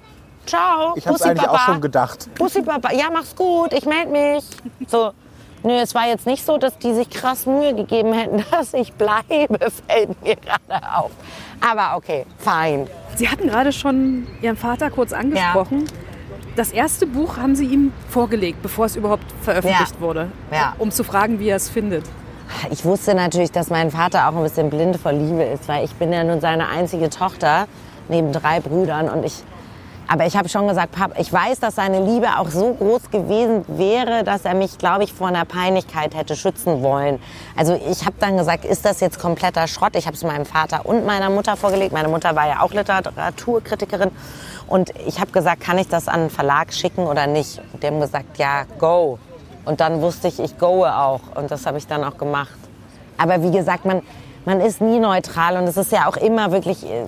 [0.44, 1.54] ciao, Ich habe eigentlich Papa.
[1.56, 2.28] auch schon gedacht.
[2.36, 4.44] Bussi Papa, ja mach's gut, ich melde mich.
[4.88, 5.12] So,
[5.66, 8.92] Nö, es war jetzt nicht so, dass die sich krass Mühe gegeben hätten, dass ich
[8.92, 11.10] bleibe, fällt mir gerade auf.
[11.60, 12.86] Aber okay, fein.
[13.16, 15.80] Sie hatten gerade schon Ihren Vater kurz angesprochen.
[15.80, 15.92] Ja.
[16.54, 20.00] Das erste Buch haben Sie ihm vorgelegt, bevor es überhaupt veröffentlicht ja.
[20.00, 20.74] wurde, ja.
[20.78, 22.04] um zu fragen, wie er es findet.
[22.70, 25.94] Ich wusste natürlich, dass mein Vater auch ein bisschen blind vor Liebe ist, weil ich
[25.94, 27.66] bin ja nun seine einzige Tochter
[28.08, 29.42] neben drei Brüdern und ich
[30.08, 33.64] aber ich habe schon gesagt, Pap, ich weiß, dass seine Liebe auch so groß gewesen
[33.66, 37.18] wäre, dass er mich, glaube ich, vor einer Peinlichkeit hätte schützen wollen.
[37.56, 39.96] Also ich habe dann gesagt, ist das jetzt kompletter Schrott?
[39.96, 41.92] Ich habe es meinem Vater und meiner Mutter vorgelegt.
[41.92, 44.10] Meine Mutter war ja auch Literaturkritikerin.
[44.68, 47.60] Und ich habe gesagt, kann ich das an einen Verlag schicken oder nicht?
[47.72, 49.18] Und die haben gesagt, ja, go.
[49.64, 51.20] Und dann wusste ich, ich goe auch.
[51.34, 52.56] Und das habe ich dann auch gemacht.
[53.18, 54.02] Aber wie gesagt, man,
[54.44, 57.06] man ist nie neutral und es ist ja auch immer wirklich äh,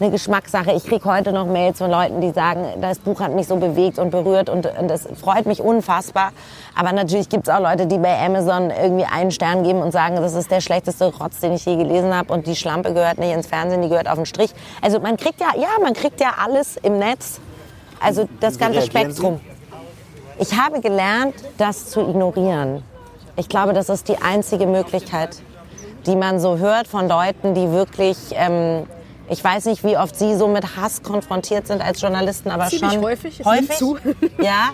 [0.00, 0.72] eine Geschmackssache.
[0.72, 3.98] Ich kriege heute noch Mails von Leuten, die sagen, das Buch hat mich so bewegt
[3.98, 6.32] und berührt und, und das freut mich unfassbar.
[6.74, 10.16] Aber natürlich gibt es auch Leute, die bei Amazon irgendwie einen Stern geben und sagen,
[10.16, 13.32] das ist der schlechteste Rotz, den ich je gelesen habe und die Schlampe gehört nicht
[13.32, 14.52] ins Fernsehen, die gehört auf den Strich.
[14.80, 17.40] Also man kriegt ja, ja, man kriegt ja alles im Netz.
[18.00, 19.40] Also das ganze Spektrum.
[20.38, 22.82] Ich habe gelernt, das zu ignorieren.
[23.36, 25.40] Ich glaube, das ist die einzige Möglichkeit.
[26.06, 28.86] die man so hört von Leuten, die wirklich, ähm,
[29.32, 32.92] ich weiß nicht, wie oft Sie so mit Hass konfrontiert sind als Journalisten, aber Ziemlich
[32.92, 33.44] schon häufig,
[33.76, 33.98] zu.
[34.38, 34.72] Ja,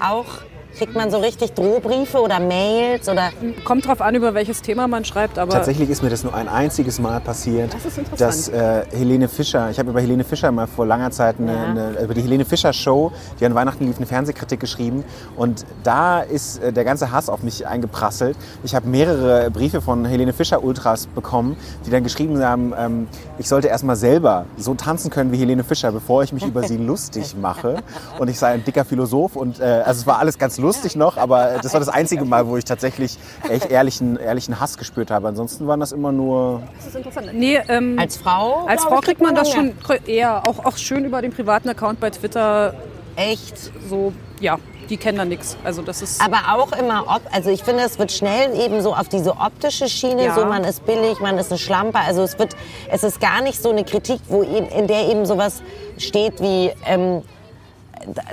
[0.00, 0.26] auch.
[0.76, 3.30] Kriegt man so richtig Drohbriefe oder Mails oder
[3.64, 6.48] Kommt drauf an, über welches Thema man schreibt, aber Tatsächlich ist mir das nur ein
[6.48, 8.20] einziges Mal passiert, Das ist interessant.
[8.20, 11.62] dass äh, Helene Fischer, ich habe über Helene Fischer mal vor langer Zeit eine, Ja.
[11.64, 15.04] eine, über die Helene Fischer Show, die an Weihnachten lief, eine Fernsehkritik geschrieben
[15.36, 18.36] und da ist äh, der ganze Hass auf mich eingeprasselt.
[18.64, 21.56] Ich habe mehrere Briefe von Helene Fischer Ultras bekommen,
[21.86, 23.08] die dann geschrieben haben, ähm,
[23.38, 26.76] ich sollte erstmal selber so tanzen können wie Helene Fischer, bevor ich mich über sie
[26.78, 27.76] lustig mache
[28.18, 31.16] und ich sei ein dicker Philosoph und äh, also es war alles ganz lustig noch,
[31.18, 35.28] aber das war das einzige Mal, wo ich tatsächlich echt ehrlichen, ehrlichen Hass gespürt habe.
[35.28, 37.28] Ansonsten waren das immer nur das ist interessant.
[37.34, 38.64] Nee, ähm, als Frau?
[38.66, 39.72] als Frau kriegt man das schon
[40.06, 42.74] eher, auch, auch schön über den privaten Account bei Twitter,
[43.16, 43.70] Echt.
[43.90, 44.56] so, ja,
[44.88, 45.56] die kennen da nichts.
[45.64, 48.94] Also das ist, Aber auch immer, ob, also ich finde, es wird schnell eben so
[48.94, 50.34] auf diese optische Schiene, Ja.
[50.34, 52.00] so man ist billig, man ist ein Schlamper.
[52.06, 52.56] Also es wird,
[52.90, 55.62] es ist gar nicht so eine Kritik, wo eben, in der eben sowas
[55.98, 57.22] steht wie, ähm,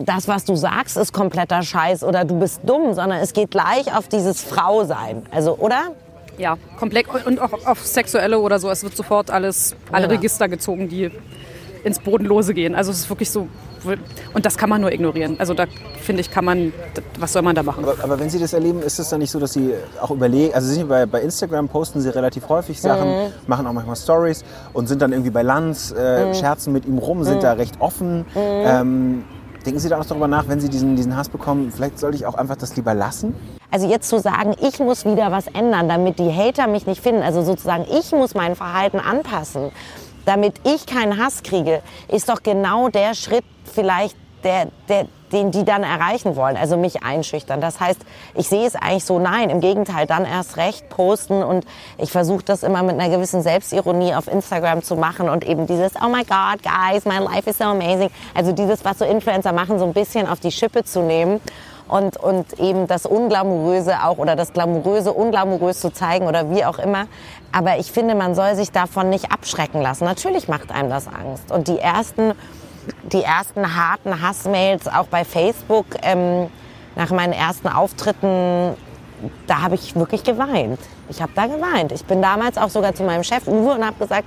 [0.03, 3.95] das, was du sagst, ist kompletter Scheiß oder du bist dumm, sondern es geht gleich
[3.95, 5.23] auf dieses Frausein.
[5.32, 5.91] Also, oder?
[6.39, 8.69] ja, komplett und auch auf sexuelle oder so.
[8.69, 10.12] Es wird sofort alles, alle Ja.
[10.12, 11.12] Register gezogen, die
[11.84, 12.75] ins Bodenlose gehen.
[12.75, 13.47] Also es ist wirklich so,
[14.34, 15.38] und das kann man nur ignorieren.
[15.39, 15.65] Also da
[16.01, 16.73] finde ich, kann man,
[17.19, 17.84] was soll man da machen?
[17.84, 20.53] Aber, aber wenn Sie das erleben, ist es dann nicht so, dass Sie auch überlegen,
[20.53, 24.88] also Sie bei, bei Instagram posten Sie relativ häufig Sachen, machen auch manchmal Stories und
[24.88, 28.25] sind dann irgendwie bei Lanz, äh, scherzen mit ihm rum, sind da recht offen.
[28.36, 29.23] Ähm,
[29.65, 32.26] denken Sie da auch darüber nach, wenn Sie diesen, diesen Hass bekommen, vielleicht sollte ich
[32.26, 33.36] auch einfach das lieber lassen?
[33.72, 37.22] Also jetzt zu sagen, ich muss wieder was ändern, damit die Hater mich nicht finden,
[37.22, 39.72] also sozusagen ich muss mein Verhalten anpassen,
[40.26, 45.63] damit ich keinen Hass kriege, ist doch genau der Schritt vielleicht, der, der, den die
[45.63, 47.62] dann erreichen wollen, also mich einschüchtern.
[47.62, 48.00] Das heißt,
[48.36, 51.65] ich sehe es eigentlich so, nein, im Gegenteil, dann erst recht posten und
[51.98, 55.94] ich versuche das immer mit einer gewissen Selbstironie auf Instagram zu machen und eben dieses,
[55.96, 58.10] oh my God, guys, my life is so amazing.
[58.34, 61.39] Also dieses, was so Influencer machen, so ein bisschen auf die Schippe zu nehmen
[61.89, 66.80] und, und eben das Unglamouröse auch oder das Glamouröse unglamourös zu zeigen oder wie auch
[66.80, 67.08] immer.
[67.52, 70.06] Aber ich finde, man soll sich davon nicht abschrecken lassen.
[70.06, 71.52] Natürlich macht einem das Angst.
[71.52, 72.34] Und die ersten,
[73.04, 76.47] die ersten harten Hassmails auch bei Facebook ähm,
[76.95, 78.75] nach meinen ersten Auftritten,
[79.47, 80.80] da habe ich wirklich geweint.
[81.10, 81.91] Ich habe da geweint.
[81.91, 84.25] Ich bin damals auch sogar zu meinem Chef Uwe und habe gesagt,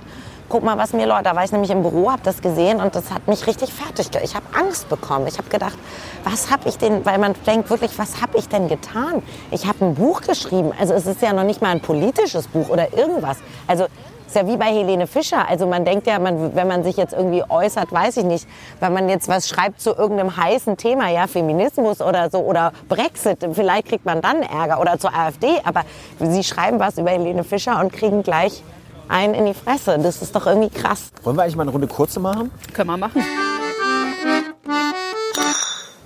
[0.49, 2.95] guck mal, was mir Leute, da war ich nämlich im Büro, habe das gesehen und
[2.95, 4.27] das hat mich richtig fertig gemacht.
[4.27, 5.25] Ich habe Angst bekommen.
[5.27, 5.77] Ich habe gedacht,
[6.23, 9.23] was habe ich denn, weil man denkt wirklich, was habe ich denn getan?
[9.51, 10.71] Ich habe ein Buch geschrieben.
[10.79, 13.37] Also es ist ja noch nicht mal ein politisches Buch oder irgendwas.
[13.67, 13.87] Also
[14.33, 15.47] ist ja wie bei Helene Fischer.
[15.47, 18.47] Also man denkt ja, man, wenn man sich jetzt irgendwie äußert, weiß ich nicht,
[18.79, 23.47] wenn man jetzt was schreibt zu irgendeinem heißen Thema, ja, Feminismus oder so oder Brexit,
[23.53, 25.47] vielleicht kriegt man dann Ärger oder zur AfD.
[25.65, 25.83] Aber
[26.19, 28.63] sie schreiben was über Helene Fischer und kriegen gleich
[29.07, 29.99] einen in die Fresse.
[29.99, 31.11] Das ist doch irgendwie krass.
[31.21, 32.49] Wollen wir eigentlich mal eine Runde kurze machen?
[32.73, 33.23] Können wir machen.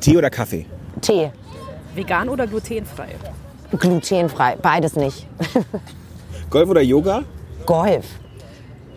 [0.01, 0.65] Tee oder Kaffee?
[0.99, 1.31] Tee,
[1.95, 3.15] Vegan oder glutenfrei?
[3.71, 5.27] glutenfrei, beides nicht.
[6.49, 7.23] Golf oder Yoga?
[7.67, 8.05] Golf.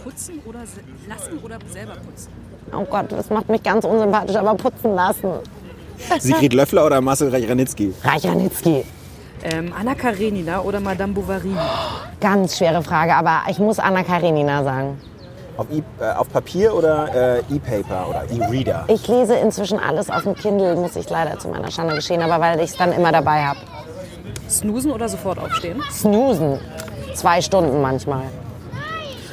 [0.02, 2.30] Putzen oder se- lassen oder selber putzen?
[2.72, 5.32] Oh Gott, das macht mich ganz unsympathisch, aber putzen lassen.
[6.20, 7.92] Sigrid Löffler oder Marcel Reich-Ranitzky?
[8.02, 8.84] Reichernitzki.
[9.42, 11.54] Ähm, Anna Karenina oder Madame Bovary?
[12.20, 14.98] Ganz schwere Frage, aber ich muss Anna Karenina sagen.
[15.56, 18.84] Auf, e äh, auf Papier oder äh, E-Paper oder E-Reader?
[18.88, 22.40] Ich lese inzwischen alles auf dem Kindle, muss ich leider zu meiner Schande geschehen, aber
[22.40, 23.58] weil ich es dann immer dabei habe.
[24.48, 25.82] Snoosen oder sofort aufstehen?
[25.90, 26.60] Snoosen.
[27.14, 28.22] Zwei Stunden manchmal.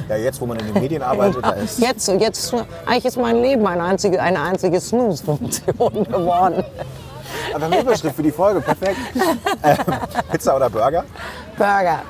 [0.08, 1.78] Ja, jetzt, wo man in den Medien arbeitet, da ist...
[1.78, 2.54] Jetzt, jetzt,
[2.86, 6.64] eigentlich ist mein Leben eine einzige, eine einzige Snooze-Funktion geworden.
[7.54, 8.96] Aber eine Überschrift für die Folge, perfekt.
[9.62, 9.76] Ähm,
[10.32, 11.04] Pizza oder Burger?
[11.58, 12.02] Burger.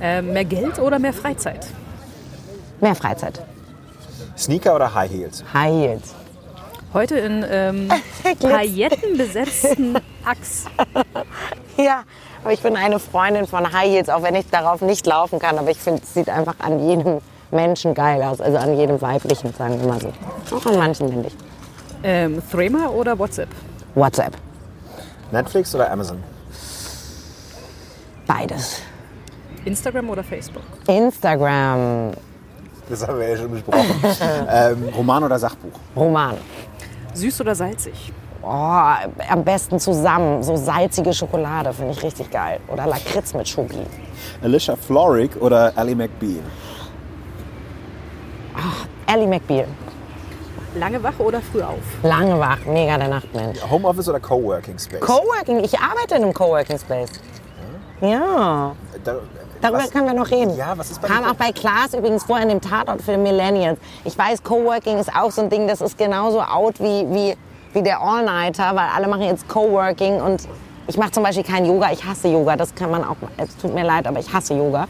[0.00, 1.66] Ähm, mehr Geld oder mehr Freizeit?
[2.80, 3.40] Mehr Freizeit.
[4.36, 5.44] Sneaker oder High Heels?
[5.54, 6.14] High Heels.
[6.92, 7.88] Heute in ähm,
[8.40, 10.68] paillettenbesetzten Axe.
[11.76, 12.02] Ja,
[12.42, 15.58] aber ich bin eine Freundin von High Heels, auch wenn ich darauf nicht laufen kann.
[15.58, 18.40] Aber ich finde, es sieht einfach an jedem Menschen geil aus.
[18.40, 20.56] Also an jedem weiblichen, sagen wir mal so.
[20.56, 21.34] Auch an manchen männlich.
[22.02, 23.48] Ähm, Threema oder WhatsApp?
[23.94, 24.32] WhatsApp.
[25.32, 26.22] Netflix oder Amazon?
[28.26, 28.80] Beides.
[29.64, 30.62] Instagram oder Facebook?
[30.86, 32.12] Instagram.
[32.88, 34.04] Das haben wir ja schon besprochen.
[34.48, 35.78] ähm, Roman oder Sachbuch?
[35.96, 36.36] Roman.
[37.14, 38.12] Süß oder salzig?
[38.42, 38.48] Oh,
[39.28, 40.42] am besten zusammen.
[40.44, 42.60] So salzige Schokolade finde ich richtig geil.
[42.68, 43.84] Oder Lakritz mit Schoki.
[44.42, 46.42] Alicia Florrick oder Ally McBeal?
[49.16, 49.66] Ally McBeal.
[50.74, 51.78] Lange wach oder früh auf?
[52.02, 53.58] Lange wach, mega der Nachtmensch.
[53.70, 55.00] Homeoffice oder Coworking Space?
[55.00, 57.08] Coworking, ich arbeite in einem Coworking Space.
[58.02, 58.72] Ja.
[59.02, 59.14] da,
[59.62, 60.54] Darüber Was- können wir noch reden.
[60.54, 63.80] Ja, was ist bei Kam auch bei Klaas übrigens vor in dem Tatort für Millennials.
[64.04, 67.36] Ich weiß, Coworking ist auch so ein Ding, das ist genauso out wie, wie,
[67.72, 70.46] wie der All-Nighter, weil alle machen jetzt Coworking und
[70.88, 71.90] ich mache zum Beispiel kein Yoga.
[71.90, 72.54] Ich hasse Yoga.
[72.56, 74.86] Das kann man auch, es tut mir leid, aber ich hasse Yoga.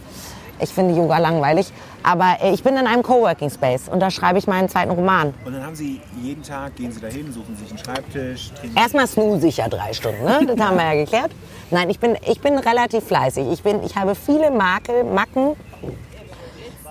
[0.58, 1.72] Ich finde Yoga langweilig.
[2.06, 5.34] Aber äh, ich bin in einem Coworking Space und da schreibe ich meinen zweiten Roman.
[5.44, 9.08] Und dann haben Sie jeden Tag, gehen Sie dahin, suchen sich einen Schreibtisch, trinken Erstmal
[9.08, 10.46] snooze ich ja drei Stunden, ne?
[10.46, 11.32] das haben wir ja geklärt.
[11.72, 13.48] Nein, ich bin, ich bin relativ fleißig.
[13.50, 15.56] Ich, bin, ich habe viele Makel, Macken.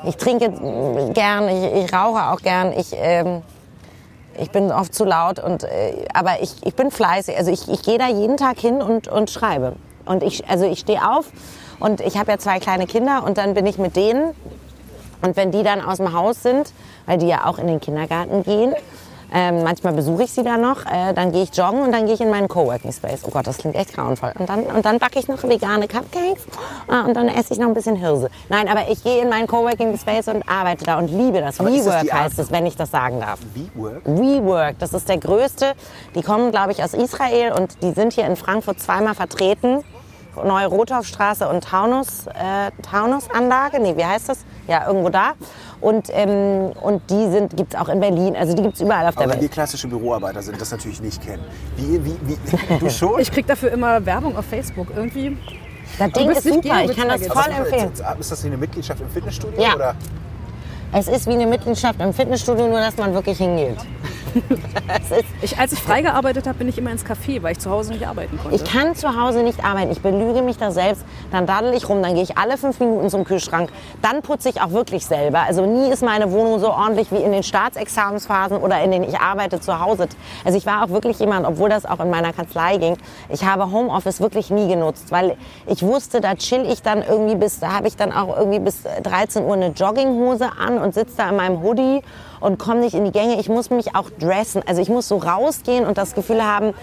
[0.06, 2.74] Ich trinke mm, gern, ich, ich rauche auch gern.
[2.74, 3.42] Ich, ähm,
[4.38, 7.38] ich bin oft zu laut, und, äh, aber ich, ich bin fleißig.
[7.38, 9.78] Also ich, ich gehe da jeden Tag hin und, und schreibe.
[10.04, 11.28] Und ich, also ich stehe auf
[11.80, 14.36] und ich habe ja zwei kleine Kinder und dann bin ich mit denen
[15.22, 16.72] und wenn die dann aus dem Haus sind,
[17.06, 18.74] weil die ja auch in den Kindergarten gehen,
[19.34, 22.14] ähm, manchmal besuche ich sie da noch, äh, dann gehe ich joggen und dann gehe
[22.14, 23.22] ich in meinen Coworking Space.
[23.26, 24.32] Oh Gott, das klingt echt grauenvoll.
[24.38, 26.46] Und dann, und dann backe ich noch vegane Cupcakes
[26.90, 28.30] äh, und dann esse ich noch ein bisschen Hirse.
[28.50, 31.60] Nein, aber ich gehe in meinen Coworking Space und arbeite da und liebe das.
[31.60, 33.40] Aber das WeWork Art- heißt es, wenn ich das sagen darf.
[33.56, 34.02] WeWork.
[34.06, 35.74] WeWork, das ist der größte.
[36.14, 39.84] Die kommen, glaube ich, aus Israel und die sind hier in Frankfurt zweimal vertreten.
[40.44, 44.40] Neue Rothoffstraße und Taunus, äh, Taunus-Anlage, nee, wie heißt das?
[44.68, 45.34] Ja, irgendwo da.
[45.82, 49.24] Und, ähm, und die sind, gibt's auch in Berlin, also die gibt's überall auf der
[49.24, 49.52] Aber wenn wir Welt.
[49.52, 51.44] klassische Büroarbeiter sind, das natürlich nicht kennen.
[51.78, 53.20] Wie, wie, wie, du schon?
[53.20, 54.88] Ich krieg dafür immer Werbung auf Facebook.
[54.96, 55.38] Irgendwie.
[56.00, 57.92] Das Ding ist super, ich kann das voll empfehlen.
[58.20, 59.62] Ist das wie eine Mitgliedschaft im Fitnessstudio?
[59.62, 59.76] Ja.
[59.76, 59.96] Oder?
[60.92, 63.78] Es ist wie eine Mitgliedschaft im Fitnessstudio, nur dass man wirklich hingeht.
[65.42, 68.08] Ich, als ich freigearbeitet habe, bin ich immer ins Café, weil ich zu Hause nicht
[68.08, 68.56] arbeiten konnte.
[68.56, 69.92] Ich kann zu Hause nicht arbeiten.
[69.92, 71.06] Ich belüge mich da selbst.
[71.32, 73.70] Dann daddel ich rum, dann gehe ich alle fünf Minuten zum Kühlschrank.
[74.02, 75.42] Dann putze ich auch wirklich selber.
[75.42, 79.20] Also nie ist meine Wohnung so ordentlich wie in den Staatsexamensphasen oder in denen ich
[79.20, 80.08] arbeite zu Hause.
[80.44, 82.98] Also ich war auch wirklich jemand, obwohl das auch in meiner Kanzlei ging,
[83.30, 87.60] ich habe Homeoffice wirklich nie genutzt, weil ich wusste, da chill ich dann irgendwie bis,
[87.60, 91.30] da habe ich dann auch irgendwie bis 13 Uhr eine Jogginghose an und sitze da
[91.30, 92.02] in meinem Hoodie
[92.46, 93.40] und komme nicht in die Gänge.
[93.40, 94.62] Ich muss mich auch dressen.
[94.66, 96.74] Also ich muss so rausgehen und das Gefühl haben,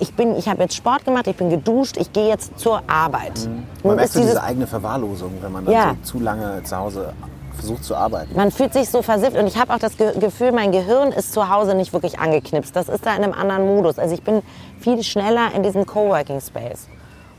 [0.00, 3.32] ich bin, ich habe jetzt Sport gemacht, ich bin geduscht, ich gehe jetzt zur Arbeit.
[3.44, 5.96] Man Nun merkt so diese eigene Verwahrlosung, wenn man dann Ja.
[6.02, 7.12] so zu lange zu Hause
[7.54, 8.34] versucht zu arbeiten.
[8.34, 11.32] man fühlt sich so versifft und ich habe auch das Ge Gefühl, mein Gehirn ist
[11.32, 12.74] zu Hause nicht wirklich angeknipst.
[12.74, 13.98] Das ist da in einem anderen Modus.
[13.98, 14.42] Also ich bin
[14.80, 16.88] viel schneller in diesem Coworking Space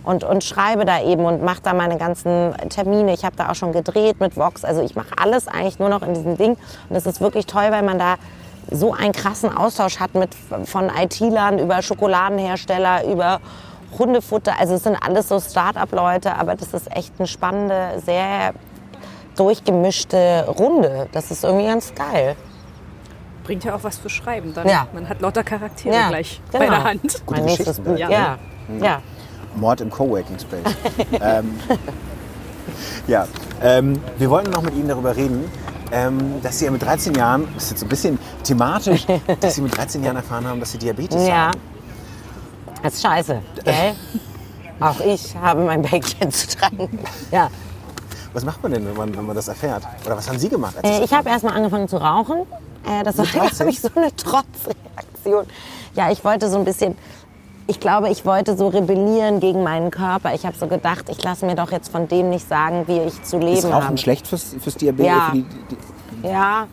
[0.04, 3.14] und, und schreibe da eben und mache da meine ganzen Termine.
[3.14, 4.64] Ich habe da auch schon gedreht mit Vox.
[4.66, 6.58] Also ich mache alles eigentlich nur noch in diesem Ding
[6.90, 8.16] und es ist wirklich toll, weil man da
[8.72, 10.30] so einen krassen Austausch hat mit
[10.66, 13.40] von IT-Lern über Schokoladenhersteller über
[13.98, 14.54] Hundefutter.
[14.60, 18.54] Also es sind alles so Start-up-Leute, aber das ist echt eine spannende, sehr
[19.36, 21.08] durchgemischte Runde.
[21.12, 22.36] Das ist irgendwie ganz geil.
[23.44, 24.54] Bringt ja auch was für Schreiben.
[24.54, 24.68] Dann.
[24.68, 24.88] Ja.
[24.94, 26.64] Man hat lauter Charaktere Ja, gleich genau.
[26.66, 27.26] bei der Hand.
[27.26, 27.98] Gute mein nächstes Buch.
[27.98, 28.10] ja.
[28.10, 28.38] Ja,
[28.82, 29.02] ja.
[29.56, 30.74] Mord im Coworking Space.
[31.22, 31.60] ähm,
[33.08, 33.28] ja,
[33.62, 35.50] ähm, wir wollten noch mit Ihnen darüber reden,
[35.92, 39.06] ähm, dass Sie ja mit 13 Jahren, das ist jetzt so ein bisschen thematisch,
[39.40, 41.48] dass Sie mit 13 Jahren erfahren haben, dass Sie Diabetes Ja.
[41.48, 41.60] haben.
[42.82, 43.94] Das ist scheiße, gell?
[44.80, 47.00] Auch ich habe mein Bäckchen zu tragen.
[47.32, 47.50] Ja.
[48.34, 49.84] Was macht man denn, wenn man, wenn man das erfährt?
[50.06, 50.76] Oder was haben Sie gemacht?
[50.84, 52.42] Äh, ich habe erstmal angefangen zu rauchen.
[52.86, 53.56] Äh, das war, Mit 13?
[53.58, 55.46] glaube ich, so eine Trotzreaktion.
[55.96, 56.98] Ja, ich wollte so ein bisschen,
[57.68, 60.34] ich glaube, ich wollte so rebellieren gegen meinen Körper.
[60.34, 63.24] Ich habe so gedacht, ich lasse mir doch jetzt von dem nicht sagen, wie ich
[63.24, 63.98] zu leben ist Rauchen habe.
[63.98, 65.12] schlecht fürs, fürs Diabetes?
[65.12, 65.32] Ja.
[65.34, 66.68] Die, die, Ja.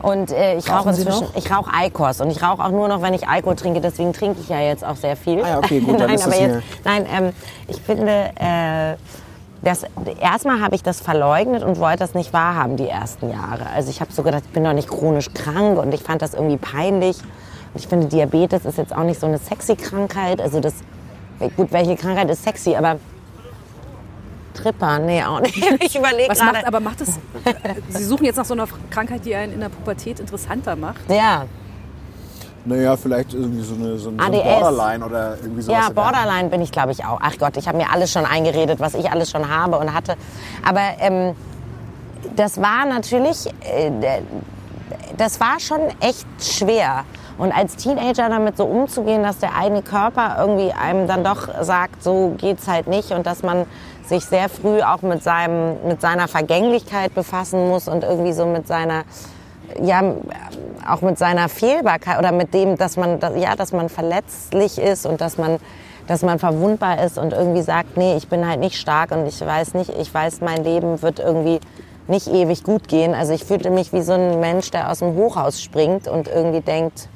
[0.00, 1.36] Und äh, ich rauche inzwischen, noch?
[1.36, 3.80] ich rauche Eikos und ich rauche auch nur noch, wenn ich Alkohol trinke.
[3.80, 5.42] Deswegen trinke ich ja jetzt auch sehr viel.
[5.42, 7.32] Ah ja, okay, gut, dann nein, ist aber jetzt, nein, ähm,
[7.66, 8.94] ich finde, äh,
[9.62, 9.82] das,
[10.20, 13.66] erstmal habe ich das verleugnet und wollte das nicht wahrhaben die ersten Jahre.
[13.74, 16.34] Also ich habe so gedacht, ich bin doch nicht chronisch krank und ich fand das
[16.34, 17.16] irgendwie peinlich.
[17.74, 20.40] Und ich finde, Diabetes ist jetzt auch nicht so eine sexy Krankheit.
[20.40, 20.74] Also das,
[21.56, 22.98] gut, welche Krankheit ist sexy, aber
[24.54, 25.56] Tripper, nee, auch nicht.
[25.80, 26.66] Ich überlege Was macht, gerade.
[26.66, 27.18] aber macht es.
[27.90, 31.00] Sie suchen jetzt nach so einer Krankheit, die einen in der Pubertät interessanter macht.
[31.08, 31.44] Ja,
[32.68, 34.42] naja, vielleicht irgendwie so, eine, so ein, so.
[34.42, 35.86] Borderline oder irgendwie sowas.
[35.86, 35.90] Ja.
[35.90, 37.18] Borderline bin ich, glaube ich, auch.
[37.22, 40.16] Ach Gott, ich habe mir alles schon eingeredet, was ich alles schon habe und hatte.
[40.62, 41.34] Aber ähm,
[42.36, 43.90] das war natürlich, äh,
[45.16, 47.04] das war schon echt schwer.
[47.38, 52.02] Und als Teenager damit so umzugehen, dass der eigene Körper irgendwie einem dann doch sagt,
[52.02, 53.64] so geht's halt nicht und dass man
[54.04, 58.66] sich sehr früh auch mit, seinem, mit seiner Vergänglichkeit befassen muss und irgendwie so mit
[58.66, 59.04] seiner
[59.82, 60.02] ja,
[60.88, 65.20] auch mit seiner Fehlbarkeit oder mit dem, dass man, ja, dass man verletzlich ist und
[65.20, 65.58] dass man,
[66.06, 69.40] dass man verwundbar ist und irgendwie sagt, nee, ich bin halt nicht stark und ich
[69.40, 71.60] weiß nicht, ich weiß, mein Leben wird irgendwie
[72.06, 73.14] nicht ewig gut gehen.
[73.14, 76.62] Also ich fühlte mich wie so ein Mensch, der aus dem Hochhaus springt und irgendwie
[76.62, 77.08] denkt,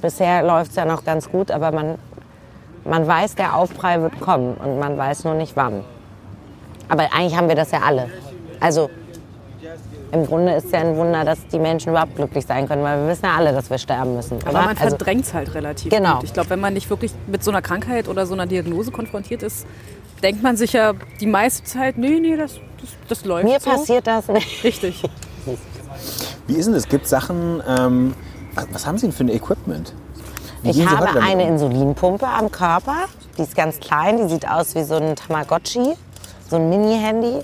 [0.00, 1.98] bisher läuft's ja noch ganz gut, aber man,
[2.84, 5.84] man weiß, der Aufprall wird kommen und man weiß nur nicht wann.
[6.88, 8.08] Aber eigentlich haben wir das ja alle.
[8.60, 8.90] Also
[10.10, 13.02] im Grunde ist es ja ein Wunder, dass die Menschen überhaupt glücklich sein können, weil
[13.02, 14.38] wir wissen ja alle, dass wir sterben müssen.
[14.44, 16.14] Aber man also, verdrängt es halt relativ Genau.
[16.16, 16.24] gut.
[16.24, 19.42] Ich glaube, wenn man nicht wirklich mit so einer Krankheit oder so einer Diagnose konfrontiert
[19.42, 19.66] ist,
[20.22, 23.70] denkt man sich ja die meiste Zeit, nee, nee, das, das, das läuft mir so.
[23.70, 24.64] passiert das nicht.
[24.64, 25.02] Richtig.
[26.46, 26.88] Wie ist denn das?
[26.88, 28.14] Gibt Sachen, ähm,
[28.70, 29.92] was, haben Sie denn für ein Equipment?
[30.62, 31.48] Wie Ich habe eine um?
[31.50, 32.94] Insulinpumpe am Körper.
[33.36, 35.94] Die ist ganz klein, die sieht aus wie so ein Tamagotchi,
[36.50, 37.42] so ein Mini-Handy.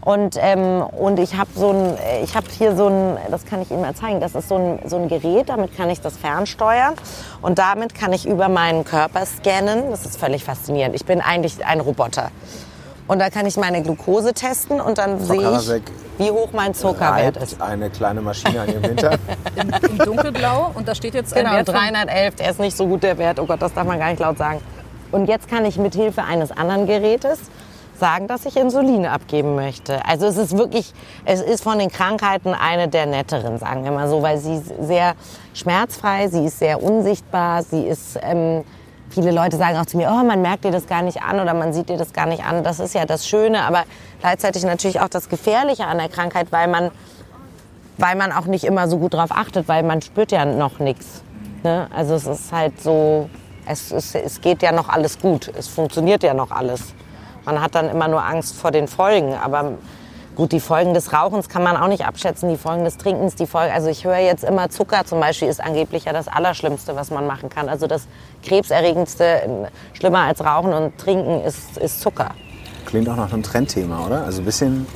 [0.00, 3.72] Und, ähm, und ich habe so ein, ich habe hier so ein, das kann ich
[3.72, 6.94] Ihnen mal zeigen, das ist so ein, so ein Gerät, damit kann ich das fernsteuern.
[7.42, 9.90] Und damit kann ich über meinen Körper scannen.
[9.90, 10.94] Das ist völlig faszinierend.
[10.94, 12.30] Ich bin eigentlich ein Roboter.
[13.08, 15.82] Und da kann ich meine Glucose testen und dann sehe ich,
[16.18, 17.60] wie hoch mein Zuckerwert ist.
[17.60, 19.18] eine kleine Maschine an Ihrem Hintern.
[19.56, 22.76] In, in dunkelblau und da steht jetzt ein Genau, Wert von 311, der ist nicht
[22.76, 23.38] so gut, der Wert.
[23.40, 24.60] Oh Gott, das darf man gar nicht laut sagen.
[25.12, 27.38] Und jetzt kann ich mit Hilfe eines anderen Gerätes
[27.98, 30.04] sagen, dass ich Insulin abgeben möchte.
[30.04, 30.92] Also es ist wirklich,
[31.24, 34.72] es ist von den Krankheiten eine der netteren, sagen wir mal so, weil sie ist
[34.80, 35.14] sehr
[35.54, 38.64] schmerzfrei, sie ist sehr unsichtbar, sie ist, ähm,
[39.10, 41.54] viele Leute sagen auch zu mir, oh, man merkt dir das gar nicht an oder
[41.54, 42.64] man sieht dir das gar nicht an.
[42.64, 43.84] Das ist ja das Schöne, aber
[44.20, 46.90] gleichzeitig natürlich auch das Gefährliche an der Krankheit, weil man
[47.98, 51.22] weil man auch nicht immer so gut drauf achtet, weil man spürt ja noch nichts.
[51.62, 51.88] Ne?
[51.94, 53.28] Also es ist halt so,
[53.66, 56.94] es, es, es geht ja noch alles gut, es funktioniert ja noch alles.
[57.44, 59.74] Man hat dann immer nur Angst vor den Folgen, aber
[60.36, 63.46] gut, die Folgen des Rauchens kann man auch nicht abschätzen, die Folgen des Trinkens, die
[63.46, 67.10] Folgen, also ich höre jetzt immer, Zucker zum Beispiel ist angeblich ja das Allerschlimmste, was
[67.10, 67.68] man machen kann.
[67.68, 68.06] Also das
[68.44, 69.48] krebserregendste, äh,
[69.94, 72.30] schlimmer als Rauchen und Trinken ist, ist Zucker.
[72.84, 74.24] Klingt auch nach einem Trendthema, oder?
[74.24, 74.86] Also ein bisschen.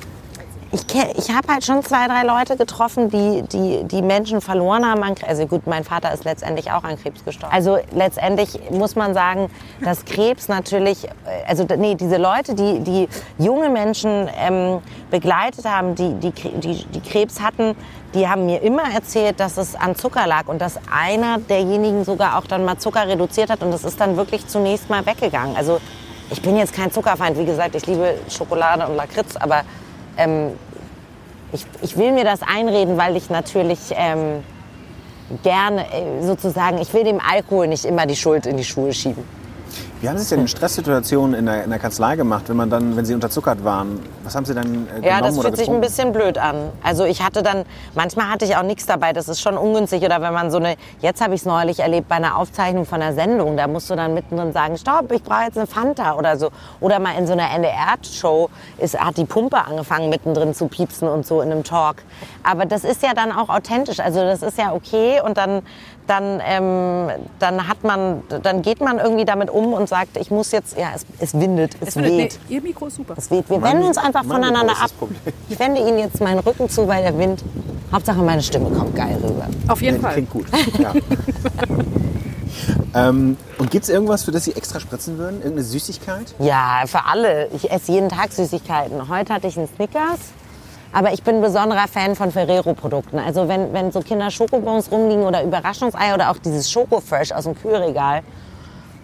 [0.72, 0.82] Ich,
[1.16, 5.02] ich habe halt schon zwei, drei Leute getroffen, die, die, die Menschen verloren haben.
[5.02, 7.52] an Kre- Also gut, mein Vater ist letztendlich auch an Krebs gestorben.
[7.52, 9.50] Also letztendlich muss man sagen,
[9.84, 11.08] dass Krebs natürlich, äh,
[11.48, 13.08] also nee, diese Leute, die, die
[13.38, 14.78] junge Menschen ähm,
[15.10, 17.74] begleitet haben, die, die, die, die Krebs hatten,
[18.14, 22.38] die haben mir immer erzählt, dass es an Zucker lag und dass einer derjenigen sogar
[22.38, 25.56] auch dann mal Zucker reduziert hat und das ist dann wirklich zunächst mal weggegangen.
[25.56, 25.80] Also
[26.30, 29.62] ich bin jetzt kein Zuckerfeind, wie gesagt, ich liebe Schokolade und Lakritz, aber
[30.20, 30.52] ähm,
[31.52, 34.44] ich, ich will mir das einreden, weil ich natürlich ähm,
[35.42, 39.24] gerne äh, sozusagen, ich will dem Alkohol nicht immer die Schuld in die Schuhe schieben.
[40.00, 42.70] Wie haben Sie es denn in Stresssituationen in der, in der Kanzlei gemacht, wenn man
[42.70, 44.00] dann, wenn Sie unterzuckert waren?
[44.24, 46.70] Was haben Sie dann äh, Ja, das fühlt sich ein bisschen blöd an.
[46.82, 50.02] Also ich hatte dann, manchmal hatte ich auch nichts dabei, das ist schon ungünstig.
[50.02, 53.02] Oder wenn man so eine, jetzt habe ich es neulich erlebt bei einer Aufzeichnung von
[53.02, 56.38] einer Sendung, da musst du dann mittendrin sagen, stopp, ich brauche jetzt eine Fanta oder
[56.38, 56.48] so.
[56.80, 58.48] Oder mal in so einer NDR-Show
[58.78, 61.96] ist, hat die Pumpe angefangen mittendrin zu piepsen und so in einem Talk.
[62.42, 65.60] Aber das ist ja dann auch authentisch, also das ist ja okay und dann,
[66.10, 67.08] dann, ähm,
[67.38, 70.88] dann hat man, dann geht man irgendwie damit um und sagt, ich muss jetzt, ja,
[70.94, 72.38] es, es windet, es, Es findet, weht.
[72.48, 73.14] nee, Ihr Mikro ist super.
[73.16, 73.48] Es weht.
[73.48, 74.90] Wir Mein- wenden uns einfach voneinander ab.
[75.48, 77.44] Ich wende Ihnen jetzt meinen Rücken zu, weil der Wind.
[77.92, 79.46] Hauptsache meine Stimme kommt geil rüber.
[79.68, 80.12] Auf jeden Ja, Fall.
[80.14, 80.46] Klingt gut.
[80.78, 80.92] Ja.
[83.08, 85.36] ähm, und gibt es irgendwas, für das Sie extra spritzen würden?
[85.36, 86.34] Irgendeine Süßigkeit?
[86.38, 87.48] Ja, für alle.
[87.54, 89.08] Ich esse jeden Tag Süßigkeiten.
[89.08, 90.18] Heute hatte ich einen Snickers.
[90.92, 93.18] Aber ich bin ein besonderer Fan von Ferrero-Produkten.
[93.18, 97.54] Also wenn, wenn so Kinder Schokobons rumliegen oder Überraschungsei oder auch dieses Schokofresh aus dem
[97.54, 98.22] Kühlregal.